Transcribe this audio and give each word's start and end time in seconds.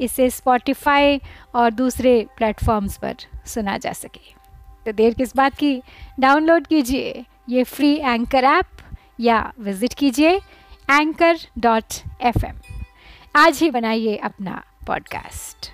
इसे 0.00 0.30
स्पॉटिफाई 0.30 1.20
और 1.54 1.70
दूसरे 1.70 2.26
प्लेटफॉर्म्स 2.36 2.98
पर 2.98 3.16
सुना 3.46 3.78
जा 3.78 3.92
सके। 3.92 4.34
तो 4.86 4.92
देर 4.92 5.14
किस 5.14 5.36
बात 5.36 5.54
की? 5.54 5.82
डाउनलोड 6.20 6.66
कीजिए 6.66 7.24
ये 7.48 7.64
फ्री 7.64 7.94
एंकर 7.96 8.44
ऐप 8.44 8.66
या 9.20 9.52
विज़िट 9.60 9.94
कीजिए 9.94 10.36
एंकर 10.90 11.38
डॉट 11.58 11.84
एफ़ 12.20 12.46
आज 13.36 13.58
ही 13.58 13.70
बनाइए 13.70 14.16
अपना 14.16 14.62
पॉडकास्ट 14.86 15.70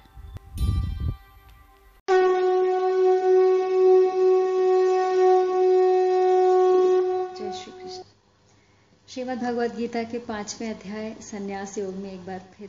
श्रीमद् 9.08 9.40
भगवद 9.40 9.76
गीता 9.76 10.02
के 10.02 10.18
पाँचवें 10.18 10.70
अध्याय, 10.70 11.16
संन्यास 11.20 11.78
योग 11.78 11.94
में 11.94 12.12
एक 12.12 12.26
बार 12.26 12.40
फिर 12.58 12.68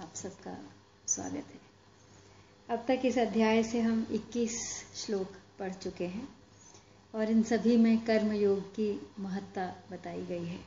आप 0.00 0.10
सबका 0.14 0.56
स्वागत 1.08 1.34
है। 1.34 1.60
अब 2.70 2.84
तक 2.88 3.00
इस 3.04 3.18
अध्याय 3.18 3.62
से 3.62 3.80
हम 3.80 4.06
21 4.10 4.84
श्लोक 4.94 5.28
पढ़ 5.58 5.72
चुके 5.72 6.06
हैं 6.06 6.28
और 7.14 7.30
इन 7.30 7.42
सभी 7.42 7.76
में 7.76 8.04
कर्म 8.04 8.32
योग 8.32 8.60
की 8.60 9.06
महत्ता 9.18 9.74
बताई 9.90 10.22
गई 10.22 10.44
है। 10.44 10.60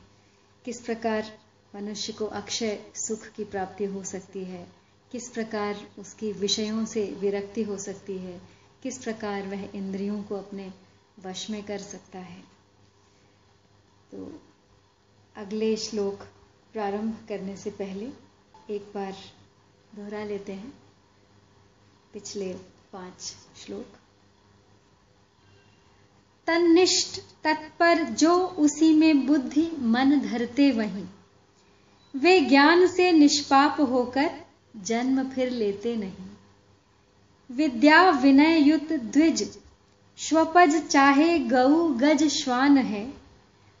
किस 0.64 0.80
प्रकार 0.80 1.38
मनुष्य 1.74 2.12
को 2.12 2.26
अक्षय 2.26 2.92
सुख 2.94 3.28
की 3.28 3.44
प्राप्ति 3.44 3.84
हो 3.84 4.04
सकती 4.04 4.44
है? 4.44 4.68
किस 5.12 5.28
प्रकार 5.28 5.86
उसकी 5.98 6.32
विषयों 6.32 6.84
से 6.84 7.06
विरक्ति 7.06 7.62
हो 7.62 7.78
सकती 7.78 8.18
है? 8.18 8.40
किस 8.82 8.98
प्रकार 8.98 9.42
वह 9.42 9.68
इंद्रियों 9.74 10.22
को 10.22 10.36
अपने 10.36 10.72
वश 11.24 11.50
में 11.50 11.62
कर 11.62 11.78
सकता 11.78 12.18
है? 12.18 12.42
तो 14.12 14.42
अगले 15.36 15.76
श्लोक 15.76 16.18
प्रारंभ 16.72 17.26
करने 17.28 17.56
से 17.56 17.70
पहले 17.70 18.10
एक 18.70 18.92
बार 18.94 19.16
दोहरा 19.94 20.24
लेते 20.24 20.52
हैं। 20.52 20.72
पिछले 22.12 22.54
पाँच 22.92 23.34
श्लोक। 23.56 23.86
तन्निष्ठ 26.46 27.20
तत्पर 27.44 28.02
जो 28.02 28.46
उसी 28.46 28.94
में 28.94 29.26
बुद्धि 29.26 29.70
मन 29.78 30.20
धरते 30.20 30.70
वहीं। 30.70 31.06
वे 32.16 32.40
ज्ञान 32.40 32.86
से 32.86 33.12
निष्पाप 33.12 33.80
होकर 33.80 34.30
जन्म 34.76 35.30
फिर 35.30 35.50
लेते 35.50 35.96
नहीं। 35.96 36.28
विद्या 37.56 38.10
विनय 38.10 38.58
युत 38.58 38.92
द्विज, 38.92 39.58
स्वपज 40.16 40.88
चाहे 40.88 41.38
गऊ 41.38 41.94
गज 41.94 42.24
श्वान 42.24 42.78
है। 42.78 43.14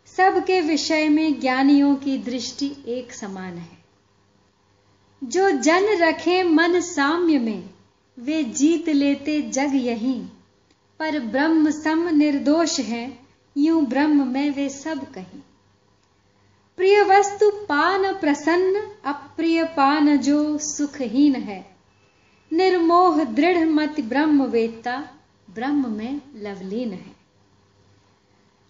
सबके 0.06 0.60
विषय 0.60 1.08
में 1.08 1.40
ज्ञानियों 1.40 1.96
की 1.96 2.18
दृष्टि 2.18 2.76
एक 2.86 3.12
समान 3.12 3.58
है। 3.58 3.81
जो 5.24 5.50
जन 5.50 5.98
रखे 5.98 6.42
मन 6.42 6.80
साम्य 6.80 7.38
में, 7.38 7.70
वे 8.18 8.44
जीत 8.44 8.88
लेते 8.88 9.42
जग 9.42 9.70
यहीं। 9.74 10.26
पर 10.98 11.20
ब्रह्म 11.20 11.70
सम 11.70 12.08
निर्दोष 12.16 12.80
है, 12.80 13.18
यूँ 13.56 13.86
ब्रह्म 13.86 14.26
में 14.26 14.50
वे 14.50 14.68
सब 14.68 15.12
कहीं। 15.12 15.40
प्रिय 16.76 17.02
वस्तु 17.02 17.50
पान 17.50 18.12
प्रसन्न, 18.12 18.74
अप्रिय 19.04 19.64
पान 19.64 20.16
जो 20.16 20.58
सुखहीन 20.58 21.34
है। 21.34 21.76
निर्मोह 22.52 23.24
दृढ़ 23.24 23.64
मत 23.64 24.00
ब्रह्म 24.00 24.42
वेत्ता, 24.42 25.08
ब्रह्म 25.50 25.92
में 25.92 26.20
लवलीन 26.36 26.92
है। 26.92 27.16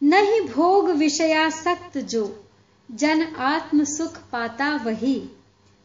नहीं 0.03 0.41
भोग 0.41 0.91
विषयासक्त 0.91 1.99
जो, 1.99 2.45
जन 2.91 3.23
आत्म 3.23 3.85
सुख 3.85 4.17
पाता 4.17 4.77
वही। 4.77 5.29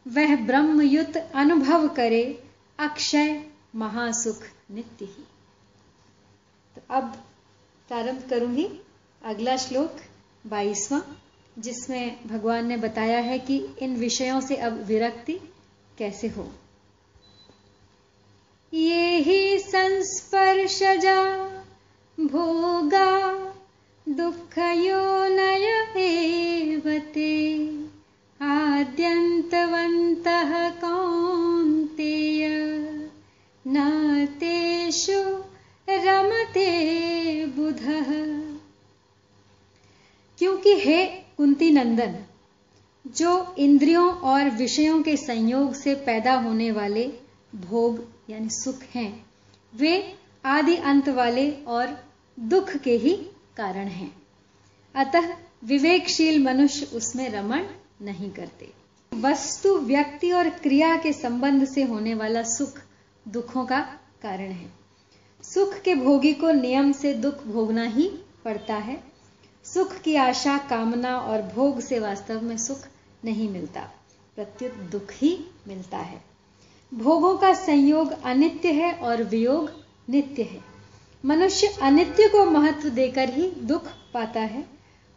वह 0.08 0.36
ब्रह्मयुत 0.36 1.16
अनुभव 1.16 1.88
करे, 1.88 2.44
अक्षय 2.78 3.44
महासुख 3.74 4.42
नित्य 4.70 5.04
ही। 5.04 5.24
तो 6.76 6.82
अब 6.90 7.24
प्रारंभ 7.88 8.22
करूँगी 8.30 8.68
अगला 9.24 9.56
श्लोक, 9.56 9.96
बाईसवां, 10.46 11.00
जिसमें 11.58 12.28
भगवान 12.28 12.66
ने 12.66 12.76
बताया 12.76 13.18
है 13.18 13.38
कि 13.38 13.66
इन 13.82 13.96
विषयों 13.96 14.40
से 14.40 14.56
अब 14.56 14.82
विरक्ति 14.84 15.40
कैसे 15.98 16.28
हो। 16.28 16.52
ये 18.74 19.18
ही 19.18 19.58
संस्पर्शजा 19.58 21.48
भोगा 22.20 23.38
दुःखयोनय 24.08 25.64
एव 25.96 26.98
ते 27.14 27.68
आद्यन्तवन्तः 28.42 30.70
कौन्तेय 30.70 32.48
न 33.66 34.28
तेषु 34.40 35.44
रमते 35.90 37.46
बुधः। 37.46 38.38
क्योंकि 40.38 40.74
हे 40.74 41.06
कुंती 41.06 41.70
नंदन 41.70 42.24
जो 43.06 43.54
इंद्रियों 43.58 44.14
और 44.14 44.50
विषयों 44.50 45.02
के 45.02 45.16
संयोग 45.16 45.74
से 45.74 45.94
पैदा 45.94 46.34
होने 46.34 46.70
वाले 46.70 47.12
भोग 47.54 48.04
यानी 48.30 48.50
सुख 48.50 48.82
हैं, 48.82 49.26
वे 49.76 50.14
आदि 50.44 50.76
अंत 50.76 51.08
वाले 51.08 51.50
और 51.50 52.04
दुख 52.40 52.76
के 52.76 52.92
ही 52.92 53.26
कारण 53.56 53.86
हैं। 53.86 54.22
अतः 54.94 55.36
विवेकशील 55.64 56.44
मनुष्य 56.44 56.90
उसमें 56.94 57.30
रमण 57.30 57.64
नहीं 58.02 58.30
करते। 58.30 58.72
वस्तु, 59.14 59.78
व्यक्ति 59.78 60.32
और 60.32 60.50
क्रिया 60.50 60.96
के 60.96 61.12
संबंध 61.12 61.64
से 61.64 61.82
होने 61.82 62.14
वाला 62.14 62.42
सुख 62.42 62.82
दुखों 63.28 63.66
का 63.66 63.80
कारण 64.22 64.50
है। 64.50 64.72
सुख 65.42 65.74
के 65.74 65.94
भोगी 65.94 66.34
को 66.34 66.50
नियम 66.50 66.92
से 66.92 67.14
दुख 67.14 67.44
भोगना 67.44 67.84
ही 67.84 68.08
पड़ता 68.44 68.74
है। 68.74 69.04
सुख 69.64 69.94
की 69.94 70.14
आशा, 70.14 70.58
कामना 70.58 71.18
और 71.18 71.42
भोग 71.42 71.80
से 71.80 71.98
वास्तव 71.98 72.40
में 72.40 72.58
सुख 72.58 72.78
नहीं 73.24 73.50
मिलता। 73.50 73.80
प्रत्युत 74.36 74.72
दुख 74.72 75.06
ही 75.12 75.44
मिलता 75.68 75.98
है। 75.98 76.24
भोगों 76.94 77.36
का 77.36 77.54
संयोग 77.54 78.22
अनित्य 78.22 78.72
है 78.72 78.92
और 78.92 79.22
वियोग 79.22 79.70
नित्य 80.10 80.42
है। 80.42 80.64
मनुष्य 81.24 81.66
अनित्य 81.82 82.28
को 82.28 82.44
महत्व 82.44 82.88
देकर 82.88 83.28
ही 83.28 83.50
दुख 83.50 83.82
पाता 84.14 84.40
है। 84.40 84.64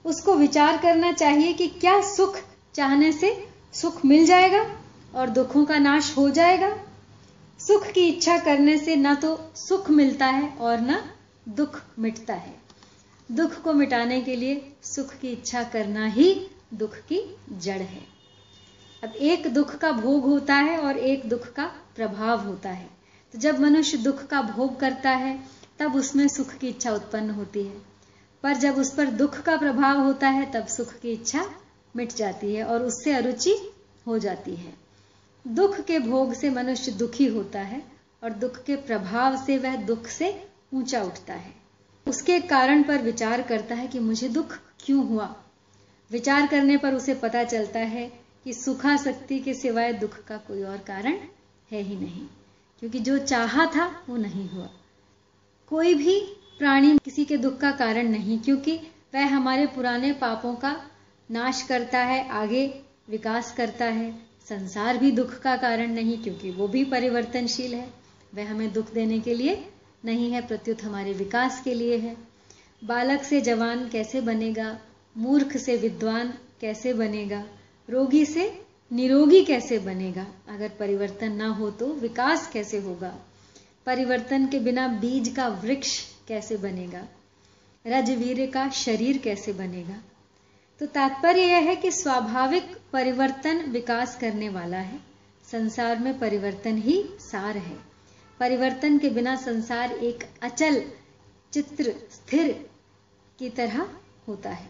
उसको 0.06 0.36
विचार 0.36 0.78
करना 0.78 1.12
चाहिए 1.12 1.54
कि 1.54 1.68
क्या 1.68 2.02
सुख 2.02 2.38
चाहने 2.76 3.12
से 3.12 3.48
सुख 3.74 4.06
मिल 4.06 4.26
जाएगा 4.26 4.76
और 5.16 5.30
दुखों 5.30 5.66
का 5.66 5.78
नाश 5.78 6.18
हो 6.18 6.30
जाएगा। 6.30 6.78
सुख 7.60 7.88
की 7.88 8.08
इच्छा 8.08 8.38
करने 8.38 8.78
से 8.78 8.96
न 8.96 9.16
तो 9.16 9.52
सुख 9.56 9.90
मिलता 9.90 10.26
है 10.26 10.58
और 10.58 10.80
न 10.80 11.02
दुख 11.50 11.82
मिटता 12.00 12.34
है। 12.34 12.56
दुख 13.32 13.62
को 13.62 13.74
मिटाने 13.74 14.22
के 14.22 14.36
लिए 14.36 14.72
सुख 14.84 15.14
की 15.14 15.32
इच्छा 15.32 15.64
करना 15.64 16.06
ही 16.06 16.48
दुख 16.74 16.96
की 16.96 17.38
जड़ 17.52 17.82
है। 17.82 18.02
अब 19.04 19.14
एक 19.16 19.54
दुख 19.54 19.76
का 19.76 19.92
भोग 19.92 20.24
होता 20.24 20.56
है 20.56 20.78
और 20.78 20.98
एक 20.98 21.30
दुख 21.30 21.54
का 21.54 21.66
प्रभाव 21.96 22.40
होता 22.40 22.70
है। 22.70 22.90
तो 23.34 23.40
जब 23.40 23.60
मनुष्य 23.60 23.98
दुख 23.98 24.28
का 24.28 24.42
भोग 24.42 24.80
करता 24.80 25.10
है, 25.10 25.40
तब 25.80 25.96
उसमें 25.96 26.28
सुख 26.28 26.54
की 26.54 26.68
इच्छा 26.68 26.92
उत्पन्न 26.92 27.30
होती 27.30 27.64
है। 27.64 27.82
पर 28.44 28.54
जब 28.54 28.76
उस 28.76 28.94
पर 28.94 29.06
दुख 29.06 29.42
का 29.42 29.58
प्रभाव 29.58 30.00
होता 30.00 30.30
है, 30.30 30.52
तब 30.52 30.68
सुख 30.68 31.00
की 31.00 31.12
इच्छा 31.12 31.46
मिट 31.96 32.14
जाती 32.14 32.54
है 32.56 32.64
और 32.64 32.84
उससे 32.84 33.14
अरुचि 33.14 33.56
हो 34.06 34.18
जाती 34.20 34.56
है। 34.56 34.74
दुख 35.46 35.80
के 35.80 36.00
भोग 36.00 36.34
से 36.34 36.50
मनुष्य 36.50 36.92
दुखी 36.92 37.28
होता 37.28 37.62
है 37.62 37.82
और 38.24 38.34
दुख 38.34 38.64
के 38.64 38.76
प्रभाव 38.78 39.38
से 39.46 39.58
वह 39.58 39.76
दुख 39.86 40.08
से 40.08 40.34
ऊँचा 40.74 41.02
उठता 41.04 41.34
है। 41.34 41.54
उसके 42.06 42.40
कारण 42.40 42.84
पर 42.84 43.02
विचार 43.02 43.42
करता 43.42 43.76
है 43.76 43.88
कि 43.88 44.00
मुझे 44.00 44.30
दुख 44.30 44.58
क्यों 44.80 45.06
हुआ? 45.08 45.36
विचार 46.12 46.48
करने 46.48 46.78
पर 46.78 46.94
उसे 46.94 47.14
पता 47.16 47.44
चलता 47.44 47.80
है 47.80 48.12
कि 48.46 48.54
सुखाशक्ति 48.54 49.40
के 49.40 49.54
सिवाय 49.54 49.94
दुख 49.94 50.18
का 50.26 50.38
कोई 50.38 50.64
और 50.64 50.78
कारण 50.78 51.18
है 51.72 51.82
ही 51.82 51.96
नहीं, 51.96 52.26
क्योंकि 52.82 53.00
जो 53.00 53.18
चाहा 53.18 53.66
था 53.66 53.86
वो 54.10 54.18
नहीं 54.18 54.48
हुआ। 54.50 54.70
कोई 55.72 55.94
भी 55.94 56.20
प्राणी 56.60 56.98
किसी 57.06 57.26
के 57.26 57.38
दुख 57.38 57.58
का 57.58 57.72
कारण 57.72 58.08
नहीं, 58.08 58.40
क्योंकि 58.40 58.76
वह 59.14 59.28
हमारे 59.28 59.66
पुराने 59.66 60.12
पापों 60.14 60.54
का 60.56 60.76
नाश 61.32 61.62
करता 61.62 62.00
है, 62.00 62.30
आगे 62.30 62.82
विकास 63.10 63.52
करता 63.52 63.86
है। 63.86 64.16
संसार 64.50 64.98
भी 64.98 65.12
दुख 65.12 65.40
का 65.40 65.58
कारण 65.58 65.92
नहीं, 65.92 66.18
क्योंकि 66.18 66.52
वो 66.52 66.68
भी 66.68 66.86
परिवर्तनशील 66.86 67.74
है। 67.74 67.94
वह 68.36 68.52
हमें 68.52 68.74
दुख 68.74 68.94
देने 68.94 69.20
के 69.20 69.34
लिए 69.34 69.70
नहीं 70.06 70.32
है, 70.32 70.48
प्रत्युत 70.48 70.84
हमारे 70.84 71.14
विकास 71.14 71.62
के 71.64 71.74
लिए 71.74 71.98
है। 71.98 72.18
बालक 72.84 73.24
से 73.24 73.42
जवान 73.42 73.90
कैसे 73.90 74.22
बनेगा? 74.22 74.80
मूर्ख 75.18 75.58
से 75.58 75.78
विद्वान 75.78 76.34
कैसे 76.62 76.94
बनेगा? 76.94 77.46
रोगी 77.90 78.26
से 78.26 78.62
निरोगी 78.94 79.46
कैसे 79.46 79.80
बनेगा? 79.80 80.28
अगर 80.50 80.70
परिवर्तन 80.70 81.32
ना 81.32 81.48
हो 81.48 81.72
तो 81.72 81.94
विकास 81.94 82.48
कैसे 82.48 82.78
होगा? 82.78 83.20
परिवर्तन 83.86 84.48
के 84.48 84.60
बिना 84.60 84.88
बीज 84.88 85.30
का 85.30 85.48
वृक्ष 85.48 86.02
कैसे 86.28 86.58
बनेगा? 86.58 87.08
रजवीर 87.88 88.52
का 88.52 88.70
शरीर 88.70 89.18
कैसे 89.18 89.54
बनेगा? 89.54 90.04
तो 90.82 90.88
तात्पर्य 90.88 91.42
यह 91.42 91.58
है 91.58 91.76
कि 91.76 91.92
स्वाभाविक 91.92 92.78
परिवर्तन 92.94 93.58
विकास 93.62 94.18
करने 94.18 94.50
वाला 94.50 94.78
है। 94.78 95.00
संसार 95.52 96.00
में 96.00 96.20
परिवर्तन 96.20 96.78
ही 96.78 97.06
सार 97.20 97.58
है। 97.58 97.78
परिवर्तन 98.40 98.98
के 98.98 99.10
बिना 99.10 99.36
संसार 99.36 99.92
एक 99.92 100.24
अचल 100.42 100.84
चित्र 101.54 101.84
स्थिर 102.12 102.70
की 103.40 103.50
तरह 103.50 103.90
होता 104.28 104.50
है। 104.50 104.70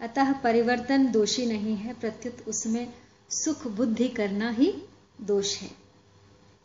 अतः 0.00 0.32
परिवर्तन 0.32 1.10
दोषी 1.10 1.46
नहीं 1.46 1.76
है, 1.76 1.94
प्रत्युत 1.94 2.48
उसमें 2.48 2.94
सुख 3.30 3.66
बुद्धि 3.66 4.08
करना 4.08 4.50
ही 4.50 4.82
दोष 5.20 5.58
है। 5.58 5.70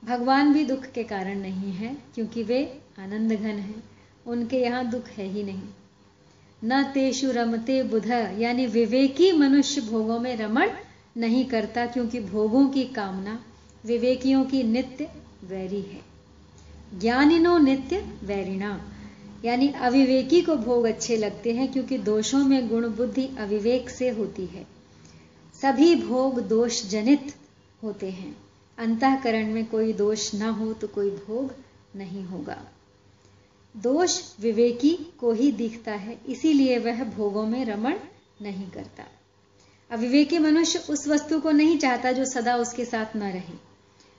भगवान 0.04 0.54
भी 0.54 0.66
दुख 0.66 0.86
के 0.86 1.04
कारण 1.04 1.40
नहीं 1.40 1.72
है, 1.72 1.98
क्योंकि 2.16 2.44
वे 2.44 2.82
आनंद 3.00 3.34
घन 3.34 3.60
हैं। 3.60 3.84
उनके 4.28 4.58
यहाँ 4.58 4.90
दुख 4.90 5.08
है 5.08 5.26
ही 5.26 5.44
नहीं। 5.44 5.70
न 6.64 6.84
तेषु 6.84 7.32
रमते 7.32 7.84
बुध। 7.84 8.08
यानी 8.40 8.66
विवेकी 8.66 9.32
मनुष्य 9.32 9.82
भोगों 9.82 10.20
में 10.20 10.38
रमण 10.38 10.72
नहीं 11.18 11.46
करता, 11.46 11.86
क्योंकि 11.86 12.20
भोगों 12.20 12.68
की 12.68 12.86
कामना 12.86 13.46
विवेकियों 13.86 14.46
की 14.46 14.64
नित्य 14.64 15.10
वैरी 15.44 15.82
है। 15.82 16.02
ज्ञानिनो 17.00 17.58
नित्य 17.58 17.98
वैरिणा। 18.24 18.90
यानी 19.46 19.68
अविवेकी 19.68 20.42
को 20.42 20.56
भोग 20.56 20.86
अच्छे 20.86 21.18
लगते 21.18 21.54
हैं, 21.54 21.72
क्योंकि 21.72 21.98
दोषों 21.98 22.46
में 22.46 22.68
गुण 22.70 22.90
बुद्धि 22.90 23.30
अविवेक 23.40 23.90
से 23.90 24.10
होती 24.10 24.46
है। 24.46 24.68
सभी 25.62 25.96
भोग 25.96 26.40
दोष 26.40 26.86
जनित 26.90 27.36
होते 27.84 28.10
हैं। 28.10 28.38
अंतकरण 28.78 29.54
में 29.54 29.66
कोई 29.66 29.94
दोष 29.94 30.34
ना 30.36 30.50
हो 30.50 30.74
तो 30.74 30.88
कोई 30.88 31.10
भोग 31.10 31.54
नहीं 31.96 32.24
होगा। 32.24 32.62
दोष 33.78 34.22
विवेकी 34.40 34.98
को 35.20 35.34
ही 35.34 35.52
दिखता 35.52 35.92
है, 35.92 36.20
इसीलिए 36.28 36.78
वह 36.78 37.04
भोगों 37.04 37.46
में 37.46 37.66
रमण 37.66 37.96
नहीं 38.42 38.70
करता। 38.70 39.04
अविवेकी 39.92 40.40
मनुष्य 40.40 40.80
उस 40.90 41.08
वस्तु 41.08 41.40
को 41.40 41.52
नहीं 41.52 41.78
चाहता 41.78 42.12
जो 42.12 42.26
सदा 42.26 42.56
उसके 42.56 42.86
साथ 42.86 43.16
न 43.16 43.24
रहे। 43.24 43.74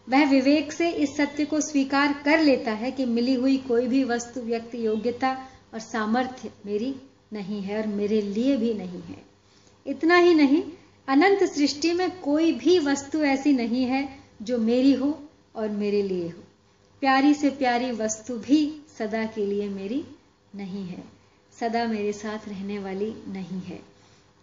वह 0.08 0.30
विवेक 0.30 0.72
से 0.72 0.90
इस 0.90 1.16
सत्य 1.16 1.44
को 1.44 1.60
स्वीकार 1.60 2.22
कर 2.24 2.40
लेता 2.40 2.72
है 2.72 2.90
कि 2.90 3.04
मिली 3.04 3.34
हुई 3.34 3.56
कोई 3.56 3.86
भी 3.86 4.04
वस्तु, 4.04 4.40
व्यक्ति, 4.40 4.86
योग्यता 4.86 5.48
और 5.74 5.80
सामर्थ्य 5.80 6.50
मेरी 6.66 6.94
नहीं 7.32 7.62
है 7.62 7.80
और 7.80 7.86
मेरे 7.86 8.20
लिए 8.20 8.56
भी 8.56 8.74
नहीं 8.74 9.02
है। 9.02 9.22
इतना 9.86 10.16
ही 10.16 10.34
नहीं, 10.34 10.62
अनंत 11.08 11.44
सृष्टि 11.44 11.92
में 11.92 12.20
कोई 12.20 12.52
भी 12.52 12.78
वस्तु 12.78 13.18
ऐसी 13.18 13.52
नहीं 13.52 13.84
है 13.84 14.18
जो 14.42 14.58
मेरी 14.58 14.92
हो 14.92 15.28
और 15.56 15.68
मेरे 15.68 16.02
लिए 16.02 16.28
हो। 16.28 16.42
प्यारी 17.00 17.34
से 17.34 17.50
प्यारी 17.50 17.90
वस्तु 17.92 18.36
भी 18.36 18.80
सदा 18.98 19.24
के 19.26 19.46
लिए 19.46 19.68
मेरी 19.68 20.04
नहीं 20.54 20.84
है। 20.86 21.02
सदा 21.52 21.84
मेरे 21.86 22.12
साथ 22.12 22.48
रहने 22.48 22.78
वाली 22.78 23.12
नहीं 23.28 23.60
है। 23.60 23.80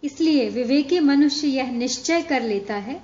इसलिए 0.02 0.48
विवेकी 0.48 1.00
मनुष्य 1.00 1.48
यह 1.48 1.70
निश्चय 1.72 2.22
कर 2.22 2.42
लेता 2.42 2.74
है 2.76 3.00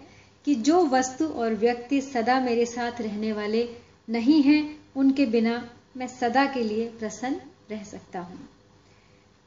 कि 0.47 0.55
जो 0.55 0.85
वस्तु 0.87 1.27
और 1.27 1.55
व्यक्ति 1.55 2.01
सदा 2.01 2.39
मेरे 2.41 2.65
साथ 2.67 3.01
रहने 3.01 3.33
वाले 3.33 3.69
नहीं 4.09 4.43
हैं, 4.43 4.79
उनके 4.97 5.27
बिना 5.27 5.69
मैं 5.97 6.07
सदा 6.07 6.45
के 6.47 6.63
लिए 6.63 6.89
प्रसन्न 6.91 7.41
रह 7.71 7.83
सकता 7.85 8.21
हूँ। 8.21 8.39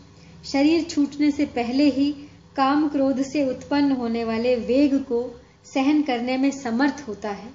शरीर 0.45 0.85
छूटने 0.85 1.31
से 1.31 1.45
पहले 1.45 1.91
ही 1.91 2.24
काम 2.57 2.89
क्रोध 2.89 3.23
से 3.23 3.49
उत्पन्न 3.51 3.93
होने 3.93 4.25
वाले 4.25 4.57
वेग 4.57 4.95
को 5.03 5.41
सहन 5.75 6.03
करने 6.03 6.37
में 6.37 6.51
समर्थ 6.51 7.05
होता 7.09 7.31
है। 7.31 7.51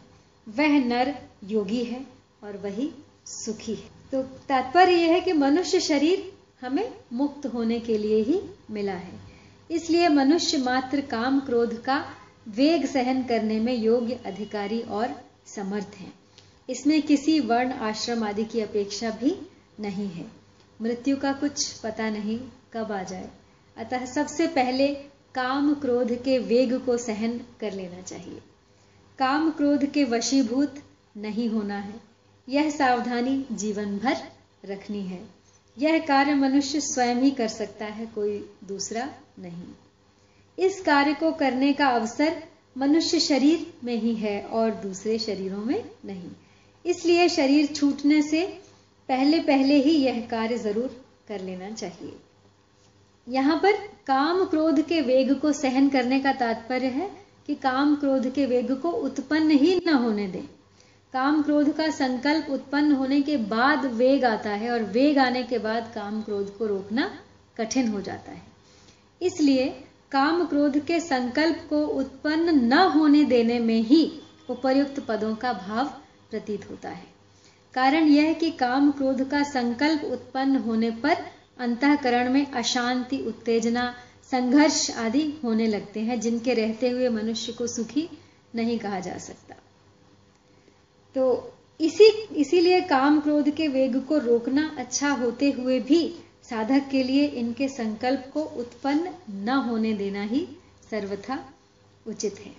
वह 0.49 0.85
नर 0.85 1.15
योगी 1.43 1.83
है 1.83 2.05
और 2.43 2.57
वही 2.57 2.91
सुखी 3.25 3.75
है। 3.75 3.89
तो 4.11 4.21
तात्पर्य 4.21 4.91
यह 4.91 5.13
है 5.13 5.21
कि 5.21 5.33
मनुष्य 5.33 5.79
शरीर 5.79 6.33
हमें 6.61 6.93
मुक्त 7.13 7.45
होने 7.45 7.79
के 7.79 7.97
लिए 7.97 8.23
ही 8.23 8.41
मिला 8.71 8.93
है। 8.93 9.19
इसलिए 9.71 10.09
मनुष्य 10.09 10.57
मात्र 10.57 11.01
काम 11.01 11.39
क्रोध 11.39 11.83
का 11.83 12.05
वेग 12.47 12.85
सहन 12.85 13.23
करने 13.23 13.59
में 13.59 13.73
योग्य 13.73 14.19
अधिकारी 14.25 14.81
और 14.81 15.21
समर्थ 15.45 15.95
है। 15.95 16.13
इसमें 16.69 17.01
किसी 17.01 17.39
वर्ण 17.39 17.71
आश्रम 17.71 18.23
आदि 18.23 18.43
की 18.43 18.59
अपेक्षा 18.59 19.09
भी 19.09 19.35
नहीं 19.79 20.07
है। 20.07 20.25
मृत्यु 20.81 21.17
का 21.17 21.33
कुछ 21.33 21.73
पता 21.73 22.09
नहीं 22.09 22.39
कब 22.73 22.91
आ 22.91 23.03
जाए। 23.03 23.29
अतः 23.79 24.05
सबसे 24.05 24.47
पहले 24.47 24.87
काम 25.35 25.73
क्रोध 25.73 26.23
के 26.23 26.37
वेग 26.37 26.79
को 26.79 26.97
सहन 26.97 27.39
कर 27.59 27.73
लेना 27.73 28.01
चाहिए। 28.01 28.39
काम 29.19 29.51
क्रोध 29.51 29.85
के 29.85 30.03
वशीभूत 30.03 30.75
नहीं 31.17 31.49
होना 31.49 31.77
है। 31.77 31.93
यह 32.49 32.69
सावधानी 32.69 33.45
जीवन 33.51 33.97
भर 33.97 34.17
रखनी 34.65 35.01
है। 35.01 35.19
यह 35.77 35.99
कार्य 35.99 36.33
मनुष्य 36.33 36.81
स्वयं 36.81 37.15
ही 37.15 37.31
कर 37.31 37.47
सकता 37.47 37.85
है, 37.85 38.05
कोई 38.05 38.49
दूसरा 38.63 39.09
नहीं। 39.39 39.67
इस 40.59 40.81
कार्य 40.81 41.13
को 41.13 41.31
करने 41.31 41.73
का 41.73 41.87
अवसर 41.87 42.43
मनुष्य 42.77 43.19
शरीर 43.19 43.73
में 43.83 43.95
ही 43.95 44.15
है 44.15 44.41
और 44.41 44.71
दूसरे 44.71 45.19
शरीरों 45.19 45.65
में 45.65 45.89
नहीं। 46.05 46.31
इसलिए 46.85 47.29
शरीर 47.29 47.67
छूटने 47.67 48.21
से 48.21 48.59
पहले 49.07 49.39
पहले 49.39 49.75
ही 49.75 49.91
यह 49.91 50.21
कार्य 50.21 50.57
ज़रूर 50.57 51.05
कर 51.27 51.41
लेना 51.41 51.71
चाहिए। 51.71 52.13
यहाँ 53.29 53.57
पर 53.57 53.71
काम 54.07 54.43
क्रोध 54.45 54.81
के 54.81 55.01
वेग 55.01 55.33
को 55.39 55.51
सहन 55.51 55.89
करने 55.89 56.19
का 56.19 56.31
तात्पर्य 56.33 56.87
है 56.87 57.09
कि 57.47 57.55
काम 57.55 57.95
क्रोध 57.95 58.33
के 58.33 58.45
वेग 58.45 58.71
को 58.71 58.91
उत्पन्न 58.91 59.51
ही 59.51 59.81
न 59.87 59.93
होने 59.93 60.27
दें। 60.27 60.43
काम 61.13 61.41
क्रोध 61.43 61.75
का 61.75 61.89
संकल्प 61.89 62.49
उत्पन्न 62.49 62.91
होने 62.91 63.21
के 63.21 63.37
बाद 63.37 63.85
वेग 63.85 64.25
आता 64.25 64.49
है 64.49 64.71
और 64.71 64.83
वेग 64.83 65.17
आने 65.17 65.43
के 65.43 65.57
बाद 65.57 65.91
काम 65.95 66.21
क्रोध 66.21 66.57
को 66.57 66.65
रोकना 66.65 67.09
कठिन 67.57 67.87
हो 67.87 68.01
जाता 68.01 68.31
है। 68.31 68.41
इसलिए 69.21 69.67
काम 70.11 70.45
क्रोध 70.45 70.79
के 70.79 70.99
संकल्प 70.99 71.65
को 71.69 71.85
उत्पन्न 71.85 72.55
न 72.65 72.73
होने 72.73 73.23
देने 73.23 73.59
में 73.59 73.81
ही 73.81 74.21
उपर्युक्त 74.49 74.99
पदों 74.99 75.35
का 75.35 75.53
भाव 75.53 75.85
प्रतीत 76.31 76.69
होता 76.71 76.89
है। 76.89 77.07
कारण 77.73 78.07
यह 78.07 78.33
कि 78.33 78.51
काम 78.51 78.91
क्रोध 78.91 79.29
का 79.29 79.43
संकल्प 79.43 80.03
उत्पन्न 80.03 80.55
होने 80.55 80.91
पर 80.91 81.17
अंतकरण 81.59 82.29
में 82.29 82.51
अशांति, 82.51 83.17
उत्तेजना, 83.17 83.95
संघर्ष 84.31 84.91
आदि 84.91 85.39
होने 85.43 85.67
लगते 85.67 85.99
हैं, 85.99 86.19
जिनके 86.19 86.53
रहते 86.53 86.89
हुए 86.89 87.09
मनुष्य 87.09 87.51
को 87.51 87.67
सुखी 87.67 88.09
नहीं 88.55 88.79
कहा 88.79 88.99
जा 88.99 89.17
सकता। 89.17 89.55
तो 91.15 91.53
इसी, 91.79 92.09
इसीलिए 92.35 92.81
काम 92.81 93.19
क्रोध 93.21 93.49
के 93.49 93.67
वेग 93.67 94.03
को 94.03 94.17
रोकना 94.17 94.75
अच्छा 94.77 95.09
होते 95.09 95.51
हुए 95.51 95.79
भी 95.79 96.15
साधक 96.49 96.89
के 96.91 97.03
लिए 97.03 97.25
इनके 97.25 97.67
संकल्प 97.67 98.31
को 98.33 98.43
उत्पन्न 98.43 99.09
न 99.29 99.49
होने 99.49 99.93
देना 99.93 100.23
ही 100.23 100.47
सर्वथा 100.89 101.53
उचित 102.07 102.39
है। 102.39 102.55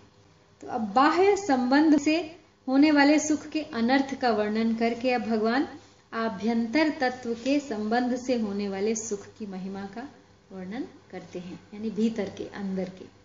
तो 0.61 0.69
अब 0.69 0.81
बाह्य 0.81 1.37
संबंध 1.37 1.99
से 1.99 2.37
होने 2.69 2.91
वाले 2.91 3.19
सुख 3.19 3.49
के 3.49 3.61
अनर्थ 3.61 4.15
का 4.15 4.31
वर्णन 4.31 4.75
करके 4.75 5.13
अब 5.13 5.23
भगवान 5.23 5.69
आभ्यंतर 6.13 6.93
तत्व 7.01 7.35
के 7.35 7.61
संबंध 7.61 8.17
से 8.17 8.39
होने 8.39 8.69
वाले 8.69 8.95
सुख 8.95 9.27
की 9.39 9.47
महिमा 9.47 9.83
का 9.83 10.09
वर्णन 10.53 10.85
करते 11.11 11.39
हैं, 11.39 11.61
यानी 11.75 11.91
भीतर 11.91 12.33
के, 12.39 12.45
अंदर 12.45 12.85
के। 12.85 13.21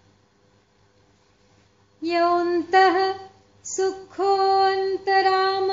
यौत 2.07 3.19
सुखोन्तराम 3.65 5.71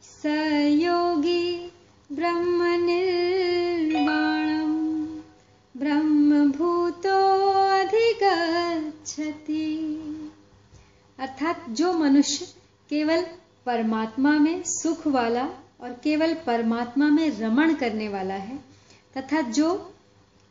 स 0.02 0.22
यो 0.82 0.98
ब्रह्म 2.12 2.84
निर्वाणम 2.84 4.78
ब्रह्म 5.76 6.52
भूतो 6.52 7.50
अधिगच्छति 7.80 9.67
अर्थात 11.40 11.68
जो 11.70 11.92
मनुष्य 11.92 12.46
केवल 12.90 13.20
परमात्मा 13.66 14.30
में 14.30 14.62
सुख 14.62 15.06
वाला 15.06 15.44
और 15.80 15.92
केवल 16.04 16.34
परमात्मा 16.46 17.08
में 17.08 17.38
रमण 17.38 17.74
करने 17.74 18.08
वाला 18.08 18.34
है, 18.34 18.56
तथा 19.16 19.40
जो 19.50 19.68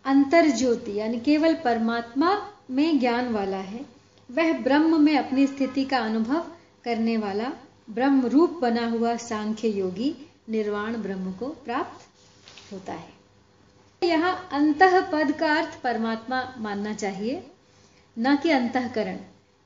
अंतर 0.06 0.50
ज्योति 0.50 0.94
यानी 1.00 1.20
केवल 1.20 1.56
परमात्मा 1.56 2.32
में 2.72 3.00
ज्ञान 3.00 3.34
वाला 3.34 3.58
है, 3.58 3.86
वह 4.30 4.54
ब्रह्म 4.60 5.02
में 5.02 5.18
अपनी 5.18 5.48
स्थिति 5.48 5.86
का 5.86 5.98
अनुभव 5.98 6.48
करने 6.86 7.18
वाला 7.18 7.52
ब्रह्म 7.90 8.28
रूप 8.28 8.58
बना 8.62 8.88
हुआ 8.88 9.16
सांख्य 9.18 9.68
योगी 9.70 10.16
निर्वाण 10.50 10.98
ब्रह्म 10.98 11.32
को 11.32 11.48
प्राप्त 11.66 12.74
होता 12.74 12.94
है। 12.94 14.08
यहाँ 14.08 14.38
अंत 14.52 14.84
पद 15.12 15.38
का 15.40 15.56
अर्थ 15.56 15.82
परमात्मा 15.82 16.48
मानना 16.58 16.94
चाहिए, 16.94 17.48
न 18.18 18.36
कि 18.36 18.50
अंतकरण। 18.50 19.20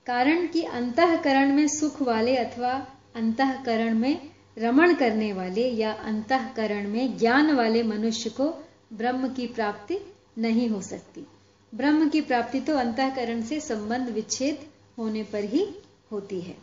कारण 0.06 0.48
कि 0.48 0.64
अंतकरण 0.64 1.54
में 1.54 1.68
सुख 1.68 2.02
वाले 2.02 2.36
अथवा 2.36 2.72
अंतकरण 3.16 3.96
में 3.96 4.30
रमण 4.58 4.94
करने 4.94 5.34
वाले 5.34 5.68
या 5.70 5.92
अंतकरण 5.94 6.88
में 6.88 7.18
ज्ञान 7.18 7.52
वाले 7.52 7.84
मनुष्य 7.84 8.30
को 8.30 8.48
ब्रह्म 8.94 9.34
की 9.34 9.48
प्राप्ति 9.48 10.00
नहीं 10.38 10.70
हो 10.70 10.82
सकती। 10.82 11.26
ब्रह्म 11.74 12.10
की 12.10 12.22
प्राप्ति 12.22 12.60
तो 12.60 12.78
अंतकरण 12.78 13.42
से 13.42 13.60
संबंध 13.60 14.10
विच्छेद 14.10 14.66
होने 14.98 15.24
पर 15.24 15.44
ही 15.44 15.66
होती 16.12 16.42
है। 16.42 16.58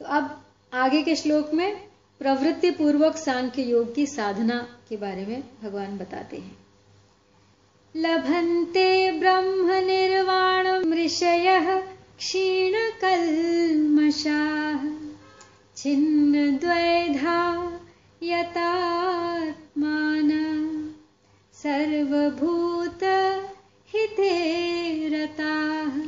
तो 0.00 0.04
अब 0.04 0.44
आगे 0.72 1.02
के 1.02 1.16
श्लोक 1.16 1.54
में 1.54 1.88
प्रवृत्ति 2.20 2.70
पूर्वक 2.70 3.16
सांख्य 3.16 3.62
योग 3.62 3.94
की 3.94 4.06
साधना 4.06 4.58
के 4.88 4.96
बारे 4.96 5.26
में 5.26 5.42
भगवान 5.62 5.98
बताते 5.98 6.36
हैं। 6.36 6.65
लभन्ते 7.98 9.12
ब्रह्म 9.12 9.72
निर्वाण 9.72 10.92
ऋषय 10.92 11.84
क्षीण 12.18 12.72
कल्मषाः 13.00 14.88
छिन्न 15.76 16.56
द्वैधा 16.56 17.72
यतात्मान। 18.22 20.30
सर्वभूत 21.52 22.98
रताः 25.12 26.06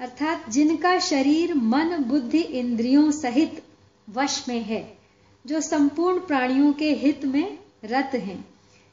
अर्थात 0.00 0.50
जिनका 0.50 0.98
शरीर, 0.98 1.54
मन, 1.54 2.04
बुद्धि, 2.06 2.38
इंद्रियों 2.38 3.10
सहित 3.10 3.62
वश 4.10 4.44
में 4.48 4.60
है, 4.60 4.98
जो 5.46 5.60
संपूर्ण 5.60 6.18
प्राणियों 6.18 6.72
के 6.72 6.92
हित 6.92 7.24
में 7.24 7.58
रत 7.84 8.10
हैं। 8.14 8.51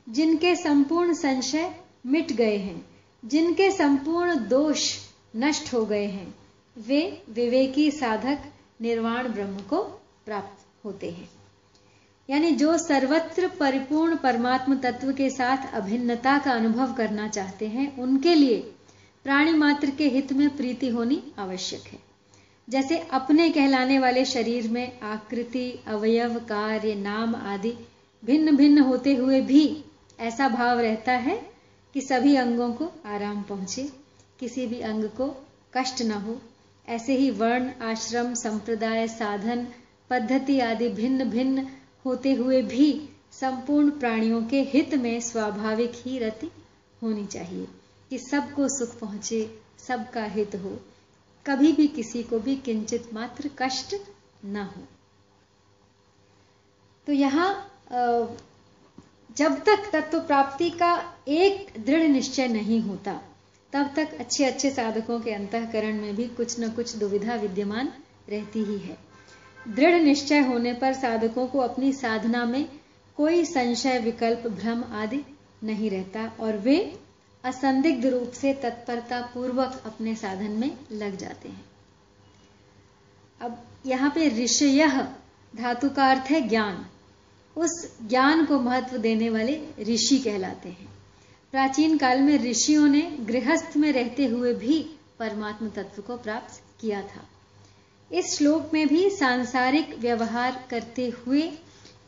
जिनके 0.09 0.55
संपूर्ण 0.55 1.13
संशय 1.13 1.75
मिट 2.05 2.31
गए 2.31 2.57
हैं, 2.57 2.85
जिनके 3.25 3.71
संपूर्ण 3.71 4.35
दोष 4.35 4.97
नष्ट 5.35 5.73
हो 5.73 5.85
गए 5.85 6.05
हैं, 6.05 6.35
वे 6.77 7.23
विवेकी 7.29 7.91
साधक 7.91 8.39
निर्वाण 8.81 9.27
ब्रह्म 9.27 9.57
को 9.59 9.81
प्राप्त 10.25 10.85
होते 10.85 11.09
हैं। 11.09 11.29
यानी 12.29 12.51
जो 12.51 12.77
सर्वत्र 12.77 13.47
परिपूर्ण 13.47 14.15
परमात्म 14.15 14.75
तत्व 14.75 15.13
के 15.13 15.29
साथ 15.29 15.73
अभिन्नता 15.73 16.37
का 16.37 16.51
अनुभव 16.51 16.93
करना 16.93 17.27
चाहते 17.27 17.67
हैं, 17.67 17.97
उनके 17.97 18.35
लिए 18.35 18.57
प्राणी 19.23 19.53
मात्र 19.53 19.89
के 19.89 20.07
हित 20.07 20.33
में 20.33 20.57
प्रीति 20.57 20.89
होनी 20.89 21.23
आवश्यक 21.39 21.81
है। 21.81 21.99
जैसे 22.69 22.97
अपने 22.97 23.49
कहलाने 23.49 23.99
वाले 23.99 24.25
शरीर 24.25 24.67
में 24.67 24.99
आकृति, 24.99 25.79
अवयव, 25.87 26.39
कार्य, 26.39 26.95
नाम 26.95 27.35
आदि 27.35 27.73
भिन्न 28.25 28.55
भिन्न 28.55 28.79
होते 28.79 29.15
हुए 29.15 29.41
भी 29.41 29.83
ऐसा 30.19 30.47
भाव 30.49 30.79
रहता 30.79 31.11
है 31.11 31.35
कि 31.93 32.01
सभी 32.01 32.35
अंगों 32.35 32.71
को 32.73 32.91
आराम 33.05 33.41
पहुँचे, 33.43 33.89
किसी 34.39 34.65
भी 34.67 34.79
अंग 34.81 35.03
को 35.09 35.27
कष्ट 35.73 36.01
न 36.01 36.11
हो। 36.11 36.41
ऐसे 36.88 37.15
ही 37.17 37.29
वर्ण, 37.31 37.71
आश्रम, 37.81 38.33
संप्रदाय, 38.33 39.07
साधन, 39.07 39.67
पद्धति 40.09 40.59
आदि 40.59 40.89
भिन्न 40.89 41.29
भिन्न 41.29 41.67
होते 42.05 42.33
हुए 42.33 42.61
भी 42.61 43.09
संपूर्ण 43.31 43.89
प्राणियों 43.91 44.43
के 44.43 44.61
हित 44.61 44.93
में 44.95 45.19
स्वाभाविक 45.21 45.91
ही 45.95 46.17
रति 46.19 46.51
होनी 47.03 47.25
चाहिए 47.25 47.67
कि 48.09 48.17
सबको 48.19 48.67
सुख 48.67 48.99
पहुँचे, 48.99 49.59
सबका 49.88 50.23
हित 50.23 50.55
हो। 50.55 50.79
कभी 51.45 51.71
भी 51.71 51.88
किसी 51.88 52.23
को 52.23 52.39
भी 52.39 52.55
किंचित 52.55 53.13
मात्र 53.13 53.49
कष्ट 53.59 53.95
न 54.45 54.57
हो। 54.57 54.83
तो 57.07 57.13
यहाँ 57.13 57.51
जब 59.38 59.63
तक 59.63 59.89
तत्व 59.93 60.19
प्राप्ति 60.19 60.69
का 60.69 61.15
एक 61.27 61.74
दृढ़ 61.86 62.03
निश्चय 62.03 62.48
नहीं 62.48 62.81
होता, 62.81 63.21
तब 63.74 63.93
तक 63.95 64.13
अच्छे 64.19 64.45
अच्छे 64.45 64.69
साधकों 64.69 65.19
के 65.19 65.31
अंतकरण 65.31 66.01
में 66.01 66.15
भी 66.15 66.27
कुछ 66.27 66.59
न 66.59 66.69
कुछ 66.69 66.95
दुविधा 66.95 67.36
विद्यमान 67.36 67.93
रहती 68.29 68.63
ही 68.63 68.77
है। 68.77 68.98
दृढ़ 69.67 70.01
निश्चय 70.01 70.39
होने 70.39 70.74
पर 70.74 70.93
साधकों 70.93 71.48
को 71.48 71.59
अपनी 71.59 71.93
साधना 71.93 72.45
में 72.45 72.69
कोई 73.17 73.45
संशय, 73.45 74.00
विकल्प, 74.00 74.48
भ्रम 74.48 74.83
आदि 74.83 75.24
नहीं 75.63 75.89
रहता 75.89 76.31
और 76.39 76.57
वे 76.57 77.00
असंदिग्ध 77.43 78.05
रूप 78.05 78.31
से 78.31 78.53
तत्परता 78.53 79.21
पूर्वक 79.33 79.81
अपने 79.86 80.15
साधन 80.15 80.51
में 80.51 80.77
लग 80.91 81.17
जाते 81.17 81.50
हैं। 81.50 81.65
अब 83.41 83.63
यहाँ 83.86 84.09
पे 84.09 84.43
ऋषय 84.43 84.88
धातु 85.53 85.89
का 85.89 86.09
अर्थ 86.12 86.31
है 86.31 86.41
ज्ञान। 86.41 86.86
उस 87.59 87.97
ज्ञान 88.07 88.45
को 88.45 88.59
महत्व 88.59 88.97
देने 88.97 89.29
वाले 89.29 89.67
ऋषि 89.81 90.19
कहलाते 90.19 90.69
हैं। 90.69 90.89
प्राचीन 91.51 91.97
काल 91.97 92.21
में 92.21 92.49
ऋषियों 92.49 92.87
ने 92.87 93.01
गृहस्थ 93.01 93.77
में 93.77 93.93
रहते 93.93 94.25
हुए 94.25 94.53
भी 94.53 94.89
परमात्म 95.19 95.69
तत्व 95.69 96.01
को 96.01 96.17
प्राप्त 96.17 96.63
किया 96.81 97.01
था। 97.01 97.29
इस 98.11 98.37
श्लोक 98.37 98.69
में 98.73 98.87
भी 98.87 99.09
सांसारिक 99.09 99.99
व्यवहार 99.99 100.67
करते 100.69 101.09
हुए 101.09 101.41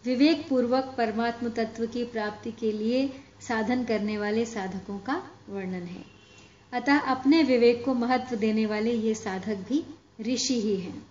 विवेक 0.06 0.50
पूर्वक 0.50 0.96
परमात्म 0.98 1.50
तत्व 1.50 1.86
की 1.86 2.04
प्राप्ति 2.04 2.52
के 2.52 2.72
लिए 2.72 3.14
साधन 3.48 3.84
करने 3.84 4.18
वाले 4.18 4.46
साधकों 4.46 5.00
का 5.00 5.32
वर्णन 5.50 5.84
है। 5.84 6.06
अतः 6.74 7.00
अपने 7.00 7.44
विवेक 7.44 7.86
को 7.86 7.94
महत्व 7.94 8.36
देने 8.36 8.66
वाले 8.66 8.92
ये 8.92 9.14
साधक 9.14 9.56
भी 9.56 9.84
ऋषि 10.22 10.62
ही 10.62 10.76
हैं। 10.76 11.08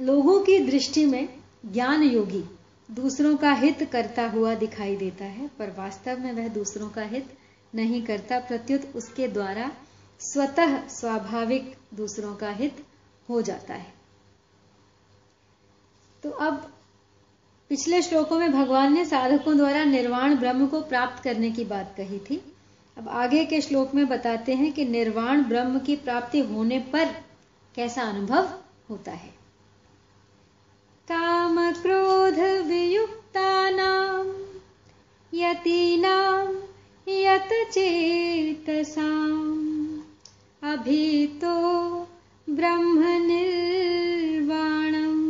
लोगों 0.00 0.40
की 0.40 0.58
दृष्टि 0.58 1.06
में 1.06 1.28
ज्ञान 1.66 2.02
योगी 2.02 2.44
दूसरों 2.92 3.36
का 3.36 3.52
हित 3.52 3.88
करता 3.92 4.28
हुआ 4.28 4.54
दिखाई 4.54 4.96
देता 4.96 5.24
है, 5.24 5.48
पर 5.48 5.70
वास्तव 5.78 6.18
में 6.18 6.32
वह 6.32 6.48
दूसरों 6.48 6.88
का 6.88 7.02
हित 7.02 7.38
नहीं 7.74 8.02
करता। 8.02 8.38
प्रत्युत 8.38 8.92
उसके 8.96 9.28
द्वारा 9.28 9.72
स्वतः 10.20 10.88
स्वाभाविक 10.88 11.76
दूसरों 11.94 12.34
का 12.34 12.50
हित 12.50 12.84
हो 13.28 13.42
जाता 13.42 13.74
है। 13.74 13.94
तो 16.22 16.30
अब 16.30 16.72
पिछले 17.68 18.02
श्लोकों 18.02 18.38
में 18.38 18.52
भगवान 18.52 18.94
ने 18.94 19.04
साधकों 19.04 19.56
द्वारा 19.56 19.84
निर्वाण 19.84 20.36
ब्रह्म 20.36 20.66
को 20.66 20.80
प्राप्त 20.80 21.22
करने 21.22 21.50
की 21.50 21.64
बात 21.64 21.94
कही 21.96 22.18
थी। 22.18 22.54
अब 22.98 23.08
आगे 23.08 23.44
के 23.44 23.60
श्लोक 23.60 23.94
में 23.94 24.08
बताते 24.08 24.54
हैं 24.54 24.72
कि 24.72 24.84
निर्वाण 24.84 25.44
ब्रह्म 25.44 25.78
की 25.78 25.96
प्राप्ति 25.96 26.40
होने 26.40 26.78
पर 26.78 27.04
कैसा 27.74 28.02
अनुभव 28.02 28.60
होता 28.90 29.12
है। 29.12 29.41
काम 31.12 31.72
क्रोध 31.72 32.66
वियुक्ता 32.66 33.70
नाम 33.70 34.26
यतीनाम 35.34 36.56
यत 37.08 37.72
चेतसाम 37.72 40.00
अभी 40.62 41.26
तो 41.26 41.90
ब्रह्म 42.50 43.26
निर्वाणम 43.26 45.20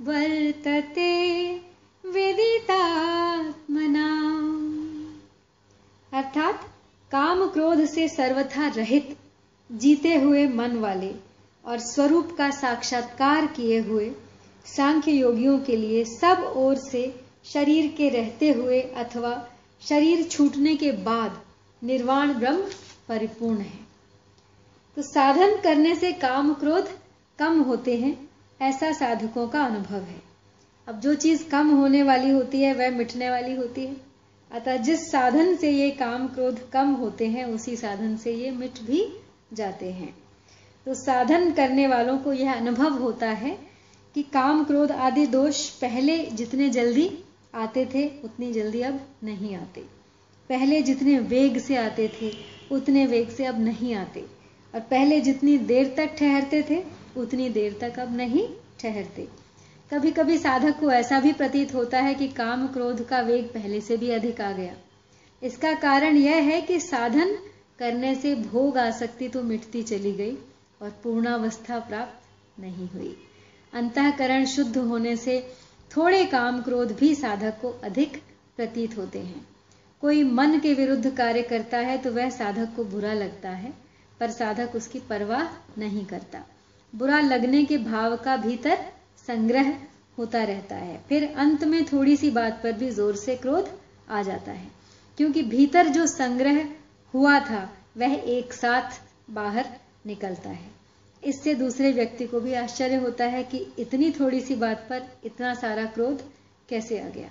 वर्तते 0.00 1.60
विदितात्मना। 2.04 4.10
अर्थात 6.12 6.70
काम 7.10 7.46
क्रोध 7.46 7.84
से 7.84 8.08
सर्वथा 8.08 8.68
रहित, 8.68 9.16
जीते 9.72 10.16
हुए 10.16 10.48
मन 10.48 10.76
वाले 10.76 11.14
और 11.64 11.78
स्वरूप 11.78 12.34
का 12.38 12.50
साक्षात्कार 12.50 13.46
किए 13.46 13.80
हुए 13.80 14.12
सांख्य 14.76 15.12
योगियों 15.12 15.58
के 15.58 15.76
लिए 15.76 16.04
सब 16.04 16.52
ओर 16.56 16.76
से 16.76 17.20
शरीर 17.44 17.94
के 17.98 18.08
रहते 18.08 18.50
हुए 18.50 18.80
अथवा 18.80 19.48
शरीर 19.82 20.22
छूटने 20.22 20.76
के 20.76 20.92
बाद 20.92 21.40
निर्वाण 21.84 22.34
ब्रह्म 22.34 22.64
परिपूर्ण 23.08 23.58
है। 23.58 23.78
तो 24.96 25.02
साधन 25.02 25.56
करने 25.56 25.94
से 25.94 26.12
काम 26.12 26.54
क्रोध 26.54 26.88
कम 27.38 27.60
होते 27.60 27.96
हैं, 27.96 28.28
ऐसा 28.60 28.92
साधकों 28.92 29.48
का 29.48 29.64
अनुभव 29.64 30.00
है। 30.00 30.22
अब 30.88 31.00
जो 31.00 31.14
चीज़ 31.14 31.48
कम 31.48 31.70
होने 31.70 32.02
वाली 32.02 32.30
होती 32.30 32.62
है, 32.62 32.74
वह 32.74 32.90
मिटने 32.90 33.30
वाली 33.30 33.56
होती 33.56 33.86
है। 33.86 33.96
अतः 34.52 34.76
जिस 34.76 35.10
साधन 35.10 35.56
से 35.56 35.70
ये 35.70 35.90
काम 35.90 36.28
क्रोध 36.28 36.70
कम 36.70 36.92
होते 36.92 37.26
हैं, 37.26 37.44
उसी 37.44 37.76
साधन 37.76 38.16
से 38.16 38.34
ये 38.34 38.50
मिट 38.50 38.80
भी 38.82 39.12
जाते 39.52 39.90
हैं। 39.90 40.14
तो 40.86 40.94
साधन 40.94 41.50
करने 41.50 41.86
वालों 41.86 42.18
को 42.18 42.32
यह 42.32 42.54
अनुभव 42.54 42.98
होता 42.98 43.30
है 43.30 43.67
कि 44.14 44.22
काम 44.22 44.64
क्रोध 44.64 44.92
आदि 44.92 45.26
दोष 45.26 45.70
पहले 45.70 46.26
जितने 46.26 46.68
जल्दी 46.68 47.18
आते 47.54 47.86
थे, 47.94 48.10
उतनी 48.24 48.52
जल्दी 48.52 48.80
अब 48.80 49.00
नहीं 49.24 49.54
आते। 49.54 49.80
पहले 50.48 50.82
जितने 50.82 51.18
वेग 51.18 51.58
से 51.58 51.76
आते 51.76 52.12
थे, 52.22 52.32
उतने 52.72 53.06
वेग 53.06 53.28
से 53.28 53.44
अब 53.44 53.60
नहीं 53.60 53.94
आते। 53.94 54.20
और 54.74 54.80
पहले 54.80 55.20
जितनी 55.20 55.58
देर 55.58 55.94
तक 55.96 56.06
ठहरते 56.06 56.62
थे, 56.70 56.84
उतनी 57.16 57.48
देर 57.48 57.78
तक 57.80 57.98
अब 57.98 58.16
नहीं 58.16 58.48
ठहरते। 58.80 59.28
कभी 59.92 60.10
कभी 60.10 60.38
साधक 60.38 60.80
को 60.80 60.90
ऐसा 60.90 61.20
भी 61.20 61.32
प्रतीत 61.32 61.74
होता 61.74 62.00
है 62.00 62.14
कि 62.14 62.28
काम 62.28 62.66
क्रोध 62.66 63.08
का 63.08 63.20
वेग 63.20 63.44
पहले 63.44 63.80
से 63.80 63.96
भी 63.96 64.10
अधिक 64.10 64.40
आ 64.40 64.52
गया। 64.52 64.74
इसका 65.42 65.74
कारण 65.74 66.16
यह 66.16 66.36
है 66.36 66.62
कि 66.62 66.80
साधन 66.80 67.38
करने 67.78 68.14
से 68.14 68.34
भोग 68.34 68.78
आसक्ति 68.78 69.28
तो 69.28 69.42
मिटती 69.42 69.82
चली 69.82 70.12
गई 70.12 70.36
और 70.82 70.90
पूर्णावस्था 70.90 71.78
प्राप्त 71.78 72.60
नहीं 72.60 72.88
हुई। 72.88 73.16
अंतकरण 73.72 74.44
शुद्ध 74.46 74.76
होने 74.78 75.16
से 75.16 75.40
थोड़े 75.90 76.24
काम 76.26 76.60
क्रोध 76.62 76.96
भी 76.96 77.14
साधक 77.14 77.60
को 77.62 77.68
अधिक 77.84 78.16
प्रतीत 78.56 78.96
होते 78.98 79.18
हैं। 79.18 79.46
कोई 80.02 80.22
मन 80.24 80.58
के 80.60 80.72
विरुद्ध 80.74 81.10
कार्य 81.16 81.42
करता 81.42 81.78
है 81.78 81.96
तो 81.98 82.12
वह 82.12 82.30
साधक 82.30 82.74
को 82.76 82.84
बुरा 82.86 83.12
लगता 83.14 83.50
है, 83.50 83.72
पर 84.20 84.30
साधक 84.30 84.76
उसकी 84.76 84.98
परवाह 85.08 85.48
नहीं 85.78 86.04
करता। 86.06 86.44
बुरा 86.92 87.20
लगने 87.20 87.64
के 87.64 87.78
भाव 87.78 88.16
का 88.16 88.36
भीतर 88.36 88.84
संग्रह 89.28 89.72
होता 90.18 90.42
रहता 90.44 90.76
है। 90.76 91.00
फिर 91.08 91.32
अंत 91.36 91.64
में 91.64 91.84
थोड़ी 91.86 92.16
सी 92.16 92.30
बात 92.30 92.60
पर 92.62 92.72
भी 92.72 92.90
ज़ोर 92.90 93.16
से 93.16 93.36
क्रोध 93.36 93.70
आ 94.10 94.22
जाता 94.22 94.52
है, 94.52 94.70
क्योंकि 95.18 95.42
भीतर 95.44 95.88
जो 95.88 96.06
संग्रह 96.06 96.64
हुआ 97.14 97.38
था, 97.40 97.68
वह 97.96 98.14
एक 98.14 98.52
साथ 98.52 99.00
बाहर 99.30 99.66
निकलता 100.06 100.50
है। 100.50 100.77
इससे 101.24 101.54
दूसरे 101.54 101.92
व्यक्ति 101.92 102.26
को 102.26 102.40
भी 102.40 102.54
आश्चर्य 102.54 102.94
होता 102.94 103.24
है 103.24 103.44
कि 103.44 103.66
इतनी 103.78 104.10
थोड़ी 104.10 104.40
सी 104.40 104.54
बात 104.54 104.86
पर 104.90 105.02
इतना 105.24 105.54
सारा 105.54 105.84
क्रोध 105.84 106.22
कैसे 106.68 107.00
आ 107.00 107.08
गया। 107.08 107.30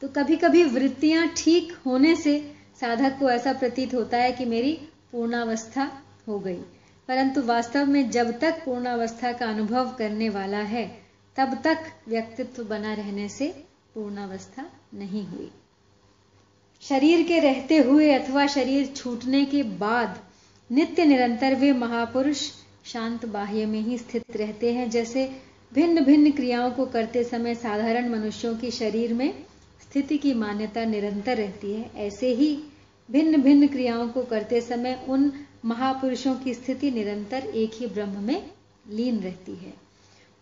तो 0.00 0.08
कभी 0.08 0.36
कभी 0.36 0.64
वृत्तियाँ 0.64 1.34
ठीक 1.36 1.72
होने 1.86 2.16
से 2.16 2.54
साधक 2.80 3.18
को 3.18 3.30
ऐसा 3.30 3.52
प्रतीत 3.52 3.94
होता 3.94 4.16
है 4.16 4.32
कि 4.32 4.44
मेरी 4.44 4.88
पूर्णावस्था 5.12 6.02
हो 6.28 6.38
गई। 6.38 6.60
परंतु 7.08 7.42
वास्तव 7.42 7.86
में 7.86 8.10
जब 8.10 8.40
तक 8.40 8.64
पूर्णावस्था 8.64 9.32
का 9.32 9.46
अनुभव 9.46 9.94
करने 9.98 10.28
वाला 10.28 10.58
है, 10.58 11.00
तब 11.36 11.62
तक 11.64 11.78
व्यक्तित्व 12.08 12.64
बना 12.64 12.94
रहने 12.94 13.28
से 13.28 13.64
पूर्णावस्था 13.94 14.70
नहीं 14.94 15.26
हुई। 15.26 15.50
शरीर 16.80 17.26
के 17.26 17.38
रहते 17.38 17.78
हुए 17.78 18.12
अथवा 18.12 18.46
शरीर 18.46 18.86
छूटने 18.86 19.44
के 19.44 19.62
बाद 19.62 20.23
नित्य 20.70 21.04
निरंतर 21.04 21.54
वे 21.54 21.72
महापुरुष 21.72 22.40
शांत 22.84 23.24
बाह्य 23.26 23.64
में 23.66 23.80
ही 23.80 23.98
स्थित 23.98 24.36
रहते 24.36 24.72
हैं, 24.72 24.88
जैसे 24.90 25.28
भिन्न 25.72 26.04
भिन्न 26.04 26.30
क्रियाओं 26.30 26.70
को 26.70 26.86
करते 26.86 27.24
समय 27.24 27.54
साधारण 27.54 28.08
मनुष्यों 28.10 28.54
की 28.56 28.70
शरीर 28.70 29.12
में 29.14 29.32
स्थिति 29.82 30.18
की 30.18 30.32
मान्यता 30.34 30.84
निरंतर 30.84 31.36
रहती 31.36 31.72
है। 31.72 31.90
ऐसे 31.98 32.32
ही 32.34 32.48
भिन्न 33.08 33.42
भिन्न 33.42 33.66
क्रियाओं 33.66 34.08
को 34.08 34.22
करते 34.24 34.60
समय 34.60 34.98
उन 35.08 35.30
महापुरुषों 35.64 36.34
की 36.34 36.54
स्थिति 36.54 36.90
निरंतर 36.90 37.46
एक 37.46 37.70
ही 37.74 37.86
ब्रह्म 37.86 38.22
में 38.22 38.50
लीन 38.90 39.20
रहती 39.20 39.54
है। 39.54 39.72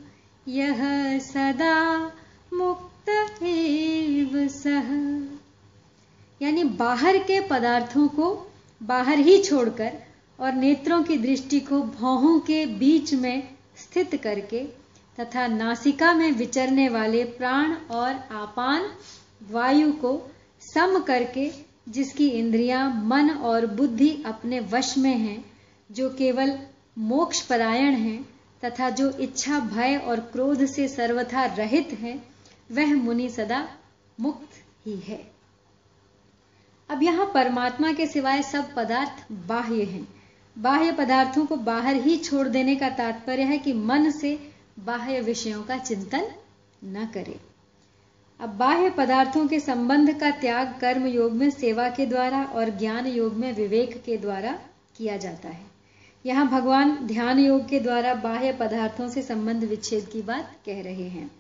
यह 0.52 1.20
सदा 1.20 2.12
मुक्त 2.54 3.44
एव 3.44 4.48
सह 4.48 4.96
यानी 6.46 6.64
बाहर 6.64 7.18
के 7.18 7.40
पदार्थों 7.40 8.08
को 8.08 8.52
बाहर 8.86 9.20
ही 9.20 9.44
छोड़कर 9.44 9.92
और 10.40 10.54
नेत्रों 10.54 11.04
की 11.04 11.18
दृष्टि 11.18 11.60
को 11.60 11.82
भौहों 11.82 12.40
के 12.40 12.66
बीच 12.66 13.14
में 13.14 13.50
स्थित 13.78 14.16
करके 14.16 14.64
तथा 15.20 15.48
नासिका 15.48 16.14
में 16.14 16.32
विचरने 16.32 16.90
वाले 16.90 17.24
प्राण 17.24 17.74
और 17.74 18.14
आपान 18.32 18.90
वायु 19.52 19.92
को 19.92 20.32
सम 20.62 21.00
करके, 21.00 21.52
जिसकी 21.90 22.30
इंद्रियाँ 22.30 23.04
मन 23.06 23.30
और 23.30 23.66
बुद्धि 23.66 24.24
अपने 24.26 24.60
वश 24.60 24.98
में 24.98 25.16
हैं, 25.18 25.46
जो 25.92 26.10
केवल 26.10 26.60
मोक्ष 26.98 27.42
परायण 27.42 27.94
हैं 27.94 28.30
तथा 28.66 28.90
जो 28.90 29.10
इच्छा, 29.12 29.60
भय 29.60 29.98
और 29.98 30.20
क्रोध 30.20 30.66
से 30.66 30.88
सर्वथा 30.88 31.46
रहित 31.46 31.98
है, 32.02 32.20
वह 32.72 32.96
मुनि 32.96 33.30
सदा 33.30 33.68
मुक्त 34.20 34.50
ही 34.86 34.96
है। 34.98 35.35
अब 36.90 37.04
यहाँ 37.04 37.32
परमात्मा 37.34 37.92
के 37.92 38.08
सिवाय 38.08 38.42
सब 38.44 38.74
पदार्थ 38.76 39.32
बाह्य 39.48 39.84
हैं। 39.84 40.08
बाह्य 40.58 40.92
पदार्थों 40.92 41.46
को 41.46 41.56
बाहर 41.56 41.96
ही 41.96 42.18
छोड़ 42.18 42.48
देने 42.48 42.76
का 42.76 42.90
तात्पर्य 42.90 43.44
है 43.44 43.58
कि 43.58 43.74
मन 43.74 44.10
से 44.12 44.38
बाह्य 44.80 45.22
विषयों 45.22 45.64
का 45.64 45.78
चिंतन 45.78 46.28
न 46.84 47.06
करे। 47.14 47.40
अब 48.40 48.50
बाह्य 48.50 48.90
पदार्थों 48.90 49.48
के 49.48 49.60
संबंध 49.60 50.14
का 50.20 50.32
त्याग 50.32 50.76
कर्म 50.82 51.06
योग 51.08 51.32
में 51.32 51.50
सेवा 51.50 51.90
के 51.90 52.06
द्वारा 52.06 52.44
और 52.44 52.70
ज्ञान 52.70 53.08
योग 53.08 53.34
में 53.34 53.52
विवेक 53.54 54.02
के 54.06 54.18
द्वारा 54.18 54.60
किया 54.98 55.18
जाता 55.18 55.50
है। 55.50 55.66
यहाँ 56.26 56.48
भगवान 56.48 56.98
ध्यान 57.08 57.40
योग 57.40 57.68
के 57.70 57.80
द्वारा 57.80 58.14
बाह्य 58.14 58.52
पदार्थों 58.52 59.10
से 59.10 59.22
संबंध 59.22 59.64
विच्छेद 59.64 60.06
की 60.06 60.22
बात 60.22 60.56
कह 60.66 60.82
रहे 60.82 61.08
हैं। 61.10 61.32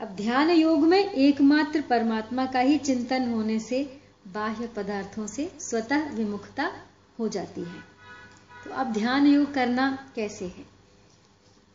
अब 0.00 0.08
ध्यान 0.08 0.50
योग 0.50 0.80
में 0.80 0.98
एकमात्र 0.98 1.80
परमात्मा 1.80 2.46
का 2.46 2.60
ही 2.60 2.78
चिंतन 2.78 3.32
होने 3.32 3.58
से 3.58 4.00
बाह्य 4.32 4.66
पदार्थों 4.66 5.26
से 5.26 5.52
स्वतः 5.60 6.12
विमुखता 6.12 6.72
हो 7.18 7.28
जाती 7.28 7.60
है। 7.60 7.94
तो 8.64 8.70
अब 8.70 8.92
ध्यान 8.92 9.26
योग 9.26 9.54
करना 9.54 10.08
कैसे 10.16 10.44
है? 10.44 10.74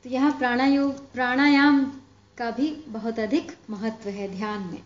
तो 0.03 0.09
यहाँ 0.09 0.31
प्राणायोग, 0.31 1.13
प्राणायाम 1.13 1.85
का 2.37 2.51
भी 2.51 2.83
बहुत 2.87 3.19
अधिक 3.19 3.57
महत्व 3.69 4.09
है 4.09 4.35
ध्यान 4.35 4.61
में। 4.61 4.81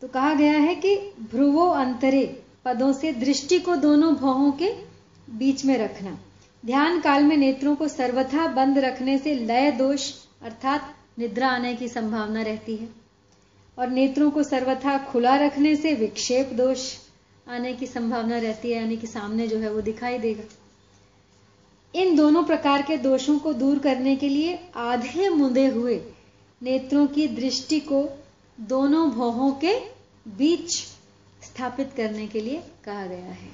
तो 0.00 0.08
कहा 0.08 0.34
गया 0.34 0.52
है 0.52 0.74
कि 0.74 0.96
भ्रुवो 1.30 1.66
अंतरे, 1.66 2.42
पदों 2.64 2.92
से 2.92 3.12
दृष्टि 3.12 3.58
को 3.58 3.76
दोनों 3.76 4.14
भौहों 4.14 4.52
के 4.52 4.72
बीच 5.30 5.64
में 5.64 5.78
रखना। 5.78 6.18
ध्यान 6.66 7.00
काल 7.00 7.24
में 7.24 7.36
नेत्रों 7.36 7.76
को 7.76 7.88
सर्वथा 7.88 8.46
बंद 8.46 8.78
रखने 8.78 9.18
से 9.18 9.34
लय 9.34 9.72
दोष, 9.72 10.12
अर्थात 10.42 10.94
निद्रा 11.18 11.48
आने 11.48 11.74
की 11.74 11.88
संभावना 11.88 12.42
रहती 12.42 12.76
है। 12.76 12.99
और 13.80 13.88
नेत्रों 13.88 14.30
को 14.30 14.42
सर्वथा 14.42 14.98
खुला 14.98 15.36
रखने 15.36 15.76
से 15.76 15.94
विक्षेप 15.94 16.52
दोष 16.52 16.98
आने 17.48 17.72
की 17.74 17.86
संभावना 17.86 18.38
रहती 18.38 18.72
है, 18.72 18.76
यानी 18.76 18.96
कि 18.96 19.06
सामने 19.06 19.48
जो 19.48 19.58
है 19.58 19.72
वो 19.72 19.80
दिखाई 19.80 20.18
देगा। 20.18 20.42
इन 21.94 22.16
दोनों 22.16 22.44
प्रकार 22.44 22.82
के 22.82 22.96
दोषों 22.96 23.38
को 23.38 23.52
दूर 23.52 23.78
करने 23.78 24.16
के 24.16 24.28
लिए 24.28 24.58
आधे 24.76 25.28
मुंदे 25.28 25.66
हुए 25.66 26.00
नेत्रों 26.62 27.06
की 27.06 27.28
दृष्टि 27.28 27.80
को 27.80 28.08
दोनों 28.60 29.10
भौहों 29.10 29.52
के 29.52 29.74
बीच 30.28 30.70
स्थापित 31.42 31.92
करने 31.96 32.26
के 32.26 32.40
लिए 32.40 32.62
कहा 32.84 33.06
गया 33.06 33.32
है। 33.32 33.48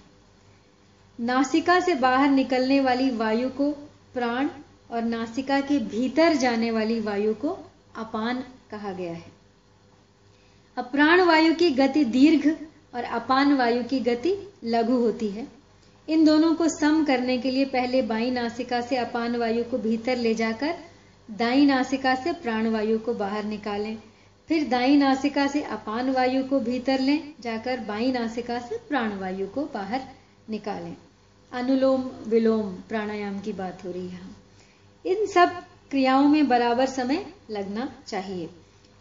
नासिका 1.21 1.81
से 1.81 1.95
बाहर 1.95 2.29
निकलने 2.29 2.81
वाली 2.81 3.11
वायु 3.11 3.51
को 3.51 3.71
प्राण 4.15 4.49
और 4.91 5.03
नासिका 5.03 5.61
के 5.61 5.79
भीतर 5.79 6.37
जाने 6.37 6.71
वाली 6.71 7.01
वायु 7.01 7.35
को 7.35 7.59
अपान 7.97 8.45
कहा 8.71 8.93
गया 8.93 9.13
है। 9.13 9.36
अप्राण 10.77 11.21
वायु 11.21 11.55
की 11.55 11.71
गति 11.71 12.05
दीर्घ 12.05 12.57
और 12.95 13.05
अपान 13.05 13.53
वायु 13.53 13.85
की 13.85 14.01
गति 14.01 14.53
लघु 14.65 14.97
होती 14.97 15.29
है। 15.29 15.47
इन 16.09 16.25
दोनों 16.25 16.55
को 16.55 16.69
सम 16.69 17.05
करने 17.05 17.39
के 17.39 17.51
लिए 17.51 17.65
पहले 17.65 18.03
बाई 18.03 18.31
नासिका 18.31 18.81
से 18.81 18.97
अपान 18.97 19.37
वायु 19.37 19.65
को 19.65 19.79
भीतर 19.79 20.17
ले 20.17 20.35
जाकर 20.35 20.75
दाई 21.31 21.67
नासिका 21.67 22.15
से 22.15 22.33
प्राणवायु 22.33 22.99
को 22.99 23.15
बाहर 23.15 23.45
निकालें। 23.45 23.97
फिर 24.49 24.69
दाई 24.69 24.97
नासिका 24.97 25.47
से 25.47 25.63
अपान 25.63 26.11
वायु 26.11 26.45
को 26.45 26.61
भीतर 26.61 27.01
लें, 27.01 27.35
जाकर 27.41 27.81
बाई 27.81 28.13
नासिका 28.13 28.59
से 28.59 28.77
प्राणवायु 28.89 29.47
को 29.47 29.63
बाहर 29.75 30.01
निकालें। 30.51 30.97
अनुलोम 31.53 32.11
विलोम 32.27 32.75
प्राणायाम 32.89 33.41
की 33.41 33.53
बात 33.53 33.85
हो 33.85 33.91
रही 33.91 34.09
है। 34.09 34.21
इन 35.07 35.27
सब 35.27 35.49
क्रियाओं 35.91 36.29
में 36.29 36.49
बराबर 36.49 36.87
समय 36.87 37.27
लगना 37.51 37.93
चाहिए। 38.07 38.51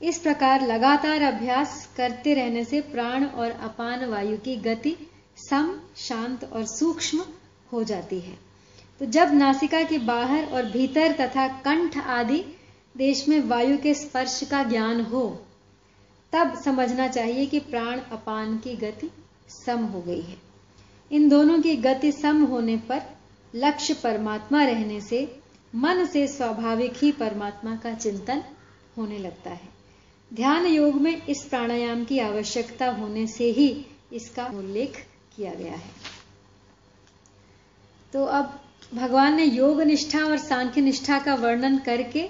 इस 0.01 0.17
प्रकार 0.19 0.67
लगातार 0.67 1.21
अभ्यास 1.21 1.93
करते 1.97 2.33
रहने 2.33 2.63
से 2.63 2.81
प्राण 2.81 3.25
और 3.25 3.51
अपान 3.51 4.05
वायु 4.05 4.37
की 4.37 4.55
गति 4.55 4.95
सम, 5.37 5.79
शांत 5.97 6.43
और 6.43 6.65
सूक्ष्म 6.65 7.25
हो 7.71 7.83
जाती 7.83 8.19
है। 8.19 8.37
तो 8.99 9.05
जब 9.05 9.33
नासिका 9.33 9.83
के 9.83 9.97
बाहर 9.97 10.45
और 10.45 10.65
भीतर 10.65 11.11
तथा 11.11 11.47
कंठ 11.47 11.97
आदि 11.97 12.43
देश 12.97 13.27
में 13.29 13.39
वायु 13.41 13.77
के 13.77 13.93
स्पर्श 13.93 14.43
का 14.51 14.63
ज्ञान 14.63 15.01
हो, 15.01 15.45
तब 16.33 16.61
समझना 16.61 17.07
चाहिए 17.07 17.45
कि 17.45 17.59
प्राण 17.59 17.99
अपान 18.11 18.57
की 18.57 18.75
गति 18.75 19.11
सम 19.49 19.85
हो 19.85 20.01
गई 20.01 20.21
है। 20.21 20.37
इन 21.11 21.29
दोनों 21.29 21.61
की 21.61 21.75
गति 21.75 22.11
सम 22.11 22.43
होने 22.43 22.77
पर 22.77 23.01
लक्ष्य 23.55 23.93
परमात्मा 23.93 24.63
रहने 24.63 25.01
से 25.01 25.39
मन 25.75 26.05
से 26.05 26.27
स्वाभाविक 26.27 26.93
ही 26.95 27.11
परमात्मा 27.11 27.75
का 27.75 27.93
चिंतन 27.93 28.43
होने 28.97 29.17
लगता 29.17 29.49
है। 29.49 29.75
ध्यान 30.33 30.65
योग 30.65 30.95
में 30.95 31.25
इस 31.25 31.43
प्राणायाम 31.45 32.03
की 32.05 32.19
आवश्यकता 32.19 32.89
होने 32.91 33.27
से 33.27 33.51
ही 33.51 33.85
इसका 34.13 34.45
उल्लेख 34.45 35.05
किया 35.35 35.53
गया 35.53 35.73
है। 35.73 35.91
तो 38.13 38.25
अब 38.25 38.59
भगवान 38.93 39.35
ने 39.35 39.43
योग 39.43 39.81
निष्ठा 39.81 40.19
और 40.19 40.37
सांख्य 40.37 40.81
निष्ठा 40.81 41.19
का 41.19 41.35
वर्णन 41.35 41.77
करके 41.77 42.27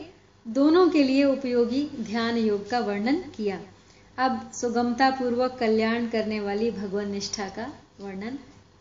दोनों 0.48 0.90
के 0.90 1.04
लिए 1.04 1.24
उपयोगी 1.24 1.84
ध्यान 2.00 2.38
योग 2.38 2.70
का 2.70 2.80
वर्णन 2.80 3.16
किया। 3.16 3.60
अब 4.18 4.52
सुगमता 4.54 5.10
पूर्वक 5.10 5.58
कल्याण 5.60 6.08
करने 6.08 6.40
वाली 6.40 6.72
भगवान 6.72 7.12
निष्ठा 7.12 7.48
का 7.50 7.74
वर्णन 8.02 8.38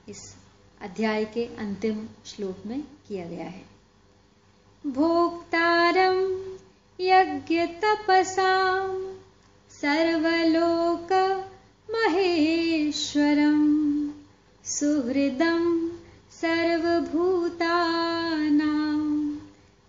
इस 0.08 0.34
अध्याय 0.80 1.24
के 1.24 1.44
अंतिम 1.58 2.06
श्लोक 2.26 2.66
में 2.66 2.80
किया 2.80 3.24
गया 3.24 3.44
है। 3.44 3.62
भोक्तारम 4.86 6.20
यज्ञ 7.00 7.66
तपसाम 7.82 8.90
सर्वलोक 9.70 11.12
महेश्वरम 11.88 13.58
सुहृदम 14.64 15.64
सर्वभूतानां 16.40 17.58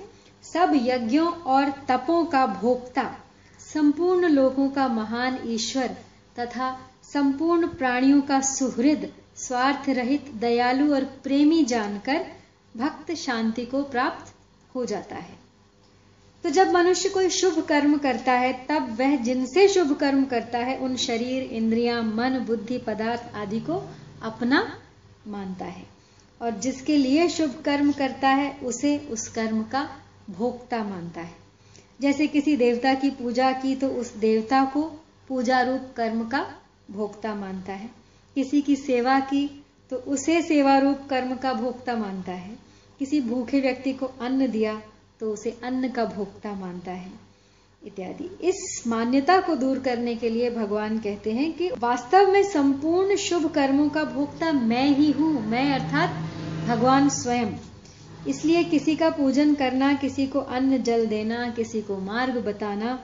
सब 0.45 0.73
यज्ञों 0.75 1.29
और 1.55 1.71
तपों 1.89 2.25
का 2.25 2.47
भोक्ता, 2.47 3.05
संपूर्ण 3.61 4.29
लोगों 4.29 4.69
का 4.71 4.89
महान 4.89 5.39
ईश्वर 5.47 5.97
तथा 6.39 6.77
संपूर्ण 7.13 7.67
प्राणियों 7.69 8.21
का 8.23 8.41
सुहृद 8.41 9.13
स्वार्थ 9.39 9.89
रहित 9.89 10.31
दयालु 10.35 10.95
और 10.95 11.05
प्रेमी 11.05 11.65
जानकर 11.65 12.27
भक्त 12.77 13.15
शांति 13.15 13.67
को 13.67 13.83
प्राप्त 13.83 14.35
हो 14.75 14.85
जाता 14.85 15.17
है। 15.17 15.39
तो 16.43 16.51
जब 16.51 16.73
मनुष्य 16.73 17.09
कोई 17.09 17.29
शुभ 17.29 17.67
कर्म 17.67 17.99
करता 17.99 18.33
है, 18.33 18.67
तब 18.69 18.97
वह 19.01 19.17
जिनसे 19.17 19.69
शुभ 19.69 19.97
कर्म 19.97 20.25
करता 20.25 20.59
है, 20.59 20.79
उन 20.79 20.97
शरीर, 20.97 21.43
इंद्रियाँ, 21.43 22.03
मन, 22.03 22.39
बुद्धि, 22.39 22.79
पदार्थ 22.79 23.35
आदि 23.35 23.61
को 23.61 23.91
अपना 24.23 24.81
मानता 25.29 25.65
है। 25.65 25.87
और 26.43 26.51
जिसके 26.51 26.97
लिए 26.97 27.29
शुभ 27.29 27.63
कर्म 27.65 27.93
करता 27.93 28.29
है, 28.29 28.59
उसे 28.63 28.99
उस 28.99 29.29
कर्म 29.29 29.63
का 29.63 29.91
भोक्ता 30.31 30.85
मानता 30.85 31.21
है। 31.21 31.35
जैसे 32.01 32.27
किसी 32.27 32.57
देवता 32.57 32.95
की 32.95 33.11
पूजा 33.11 33.53
की 33.53 33.77
तो 33.77 33.89
उस 33.89 34.17
देवता 34.17 34.65
को 34.65 34.83
पूजा 35.29 35.63
रूप 35.63 35.95
कर्म 35.97 36.29
का 36.29 36.55
भोक्ता 36.91 37.35
मानता 37.35 37.73
है। 37.73 38.08
किसी 38.39 38.61
की 38.61 38.77
सेवा 38.77 39.19
की 39.21 39.65
तो 39.91 39.97
उसे 39.97 40.41
सेवा 40.43 40.79
रूप 40.79 40.99
कर्म 41.11 41.35
का 41.35 41.53
भोक्ता 41.53 41.95
मानता 41.97 42.33
है। 42.33 42.51
किसी 42.99 43.21
भूखे 43.21 43.61
व्यक्ति 43.61 43.93
को 43.93 44.07
अन्न 44.21 44.47
दिया 44.47 44.75
तो 45.21 45.31
उसे 45.33 45.51
अन्न 45.65 45.89
का 45.89 46.05
भोक्ता 46.05 46.53
मानता 46.53 46.93
है। 46.93 47.11
इत्यादि। 47.83 48.29
इस 48.49 48.85
मान्यता 48.87 49.41
को 49.41 49.57
दूर 49.57 49.79
करने 49.79 50.15
के 50.15 50.29
लिए 50.29 50.51
भगवान 50.51 50.99
कहते 50.99 51.33
हैं 51.33 51.53
कि 51.53 51.71
वास्तव 51.79 52.31
में 52.33 52.43
संपूर्ण 52.43 53.17
शुभ 53.17 53.51
कर्मों 53.51 53.89
का 53.89 54.05
भोक्ता 54.05 54.53
मैं 54.53 54.89
ही 54.89 55.11
हूँ। 55.11 55.33
मैं 55.47 55.73
अर्थात 55.73 56.15
भगवान 56.69 57.09
स्वयं। 57.09 57.53
इसलिए 58.29 58.65
किसी 58.65 58.97
का 58.97 59.11
पूजन 59.11 59.55
करना, 59.55 59.93
किसी 59.95 60.27
को 60.27 60.41
अन्न 60.41 60.83
जल 60.83 61.07
देना, 61.07 61.51
किसी 61.51 61.83
को 61.83 61.99
मार्ग 61.99 62.39
बताना 62.47 62.99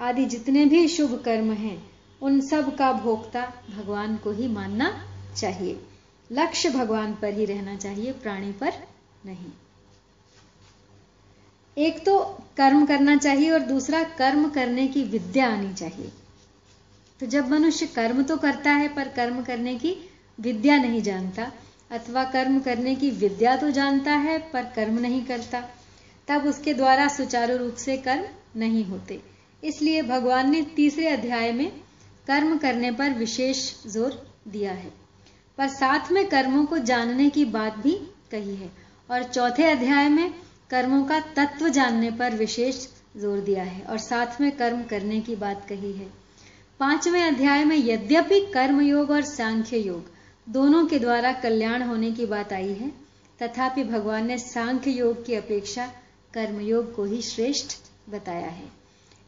आदि 0.00 0.24
जितने 0.24 0.64
भी 0.64 0.86
शुभ 0.88 1.20
कर्म 1.24 1.52
हैं 1.54 1.93
उन 2.24 2.40
सब 2.40 2.76
का 2.76 2.92
भोक्ता 2.92 3.52
भगवान 3.76 4.16
को 4.16 4.32
ही 4.32 4.48
मानना 4.48 5.04
चाहिए। 5.36 5.80
लक्ष्य 6.32 6.70
भगवान 6.70 7.14
पर 7.14 7.34
ही 7.34 7.44
रहना 7.44 7.76
चाहिए, 7.76 8.12
प्राणी 8.12 8.52
पर 8.52 8.72
नहीं। 9.26 9.52
एक 11.78 12.06
तो 12.06 12.18
कर्म 12.56 12.86
करना 12.86 13.16
चाहिए 13.16 13.50
और 13.50 13.58
दूसरा 13.58 14.02
कर्म 14.02 14.48
करने 14.48 14.88
की 14.88 15.04
विद्या 15.04 15.48
आनी 15.48 15.74
चाहिए। 15.74 16.12
तो 17.20 17.26
जब 17.26 17.48
मनुष्य 17.48 17.86
कर्म 17.86 18.22
तो 18.22 18.36
करता 18.36 18.70
है, 18.70 18.94
पर 18.94 19.08
कर्म 19.08 19.42
करने 19.42 19.74
की 19.74 19.96
विद्या 20.40 20.76
नहीं 20.76 21.02
जानता, 21.02 21.52
अथवा 21.90 22.24
कर्म 22.24 22.60
करने 22.60 22.94
की 22.94 23.10
विद्या 23.10 23.56
तो 23.56 23.70
जानता 23.70 24.12
है, 24.12 24.38
पर 24.38 24.64
कर्म 24.64 24.98
नहीं 24.98 25.24
करता, 25.24 25.68
तब 26.28 26.46
उसके 26.46 26.74
द्वारा 26.74 27.08
सुचारू 27.08 27.56
रूप 27.56 27.74
से 27.74 27.96
कर्म 27.96 28.24
नहीं 28.56 28.84
होते। 28.84 29.22
इसलिए 29.64 30.02
भगवान 30.02 30.50
ने 30.50 30.62
तीसरे 30.62 31.08
अध्याय 31.08 31.52
में 31.52 31.83
कर्म 32.26 32.56
करने 32.58 32.90
पर 32.92 33.12
विशेष 33.14 33.58
ज़ोर 33.86 34.22
दिया 34.48 34.72
है। 34.72 34.92
पर 35.58 35.68
साथ 35.70 36.10
में 36.12 36.26
कर्मों 36.28 36.64
को 36.66 36.78
जानने 36.80 37.28
की 37.30 37.44
बात 37.52 37.76
भी 37.78 37.94
कही 38.30 38.54
है 38.56 38.70
और 39.08 39.22
चौथे 39.24 39.70
अध्याय 39.70 40.08
में 40.08 40.30
कर्मों 40.70 41.04
का 41.04 41.20
तत्व 41.36 41.68
जानने 41.68 42.10
पर 42.10 42.34
विशेष 42.36 42.86
ज़ोर 43.16 43.40
दिया 43.40 43.62
है 43.64 43.82
और 43.82 43.98
साथ 44.00 44.40
में 44.40 44.50
कर्म 44.52 44.82
करने 44.82 45.20
की 45.20 45.36
बात 45.36 45.66
कही 45.68 45.92
है। 45.92 46.06
पाँचवें 46.80 47.22
अध्याय 47.22 47.64
में 47.64 47.76
यद्यपि 47.78 48.40
कर्म 48.54 48.80
योग 48.80 49.10
और 49.10 49.22
सांख्य 49.24 49.78
योग 49.78 50.12
दोनों 50.46 50.84
के 50.86 50.98
द्वारा 50.98 51.32
कल्याण 51.32 51.82
होने 51.82 52.10
की 52.12 52.26
बात 52.26 52.52
आई 52.52 52.72
है, 52.72 52.88
तथापि 53.38 53.84
भगवान 53.84 54.26
ने 54.26 54.38
सांख्य 54.38 54.90
योग 54.90 55.24
की 55.26 55.34
अपेक्षा 55.34 55.86
कर्मयोग 56.34 56.94
को 56.94 57.04
ही 57.04 57.20
श्रेष्ठ 57.22 57.76
बताया 58.10 58.48
है। 58.48 58.68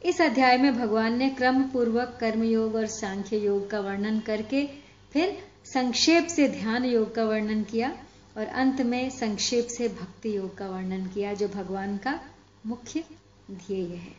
इस 0.06 0.20
अध्याय 0.20 0.56
में 0.58 0.78
भगवान 0.78 1.16
ने 1.18 1.28
क्रम 1.30 1.62
पूर्वक 1.62 2.16
कर्मयोग 2.20 2.74
और 2.74 2.86
सांख्य 2.86 3.36
योग 3.36 3.70
का 3.70 3.80
वर्णन 3.80 4.20
करके 4.20 4.66
फिर 5.12 5.38
संक्षेप 5.64 6.26
से 6.26 6.48
ध्यान 6.48 6.84
योग 6.84 7.14
का 7.14 7.24
वर्णन 7.24 7.62
किया 7.62 7.90
और 8.36 8.46
अंत 8.46 8.80
में 8.80 9.10
संक्षेप 9.10 9.66
से 9.66 9.88
भक्ति 9.88 10.36
योग 10.36 10.56
का 10.58 10.66
वर्णन 10.66 11.06
किया, 11.06 11.34
जो 11.34 11.48
भगवान 11.48 11.96
का 11.96 12.20
मुख्य 12.66 13.04
ध्येय 13.50 13.94
है। 13.96 14.12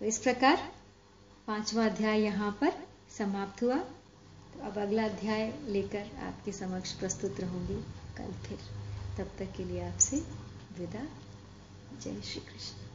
तो 0.00 0.04
इस 0.04 0.18
प्रकार 0.18 0.72
पांचवा 1.46 1.86
अध्याय 1.86 2.20
यहाँ 2.20 2.58
पर 2.60 2.72
समाप्त 3.18 3.62
हुआ। 3.62 3.76
तो 3.76 4.66
अब 4.66 4.78
अगला 4.78 5.04
अध्याय 5.04 5.54
लेकर 5.68 6.10
आपके 6.22 6.52
समक्ष 6.52 6.92
प्रस्तुत 6.92 7.40
रहूँगी। 7.40 7.84
कल 8.16 8.32
फिर, 8.32 8.58
तब 9.18 9.30
तक 9.38 9.56
के 9.56 9.64
लिए 9.64 9.82
आपसे 9.82 10.16
विदा। 10.78 11.06
जय 12.02 12.20
श्री 12.20 12.40
कृष्ण। 12.40 12.85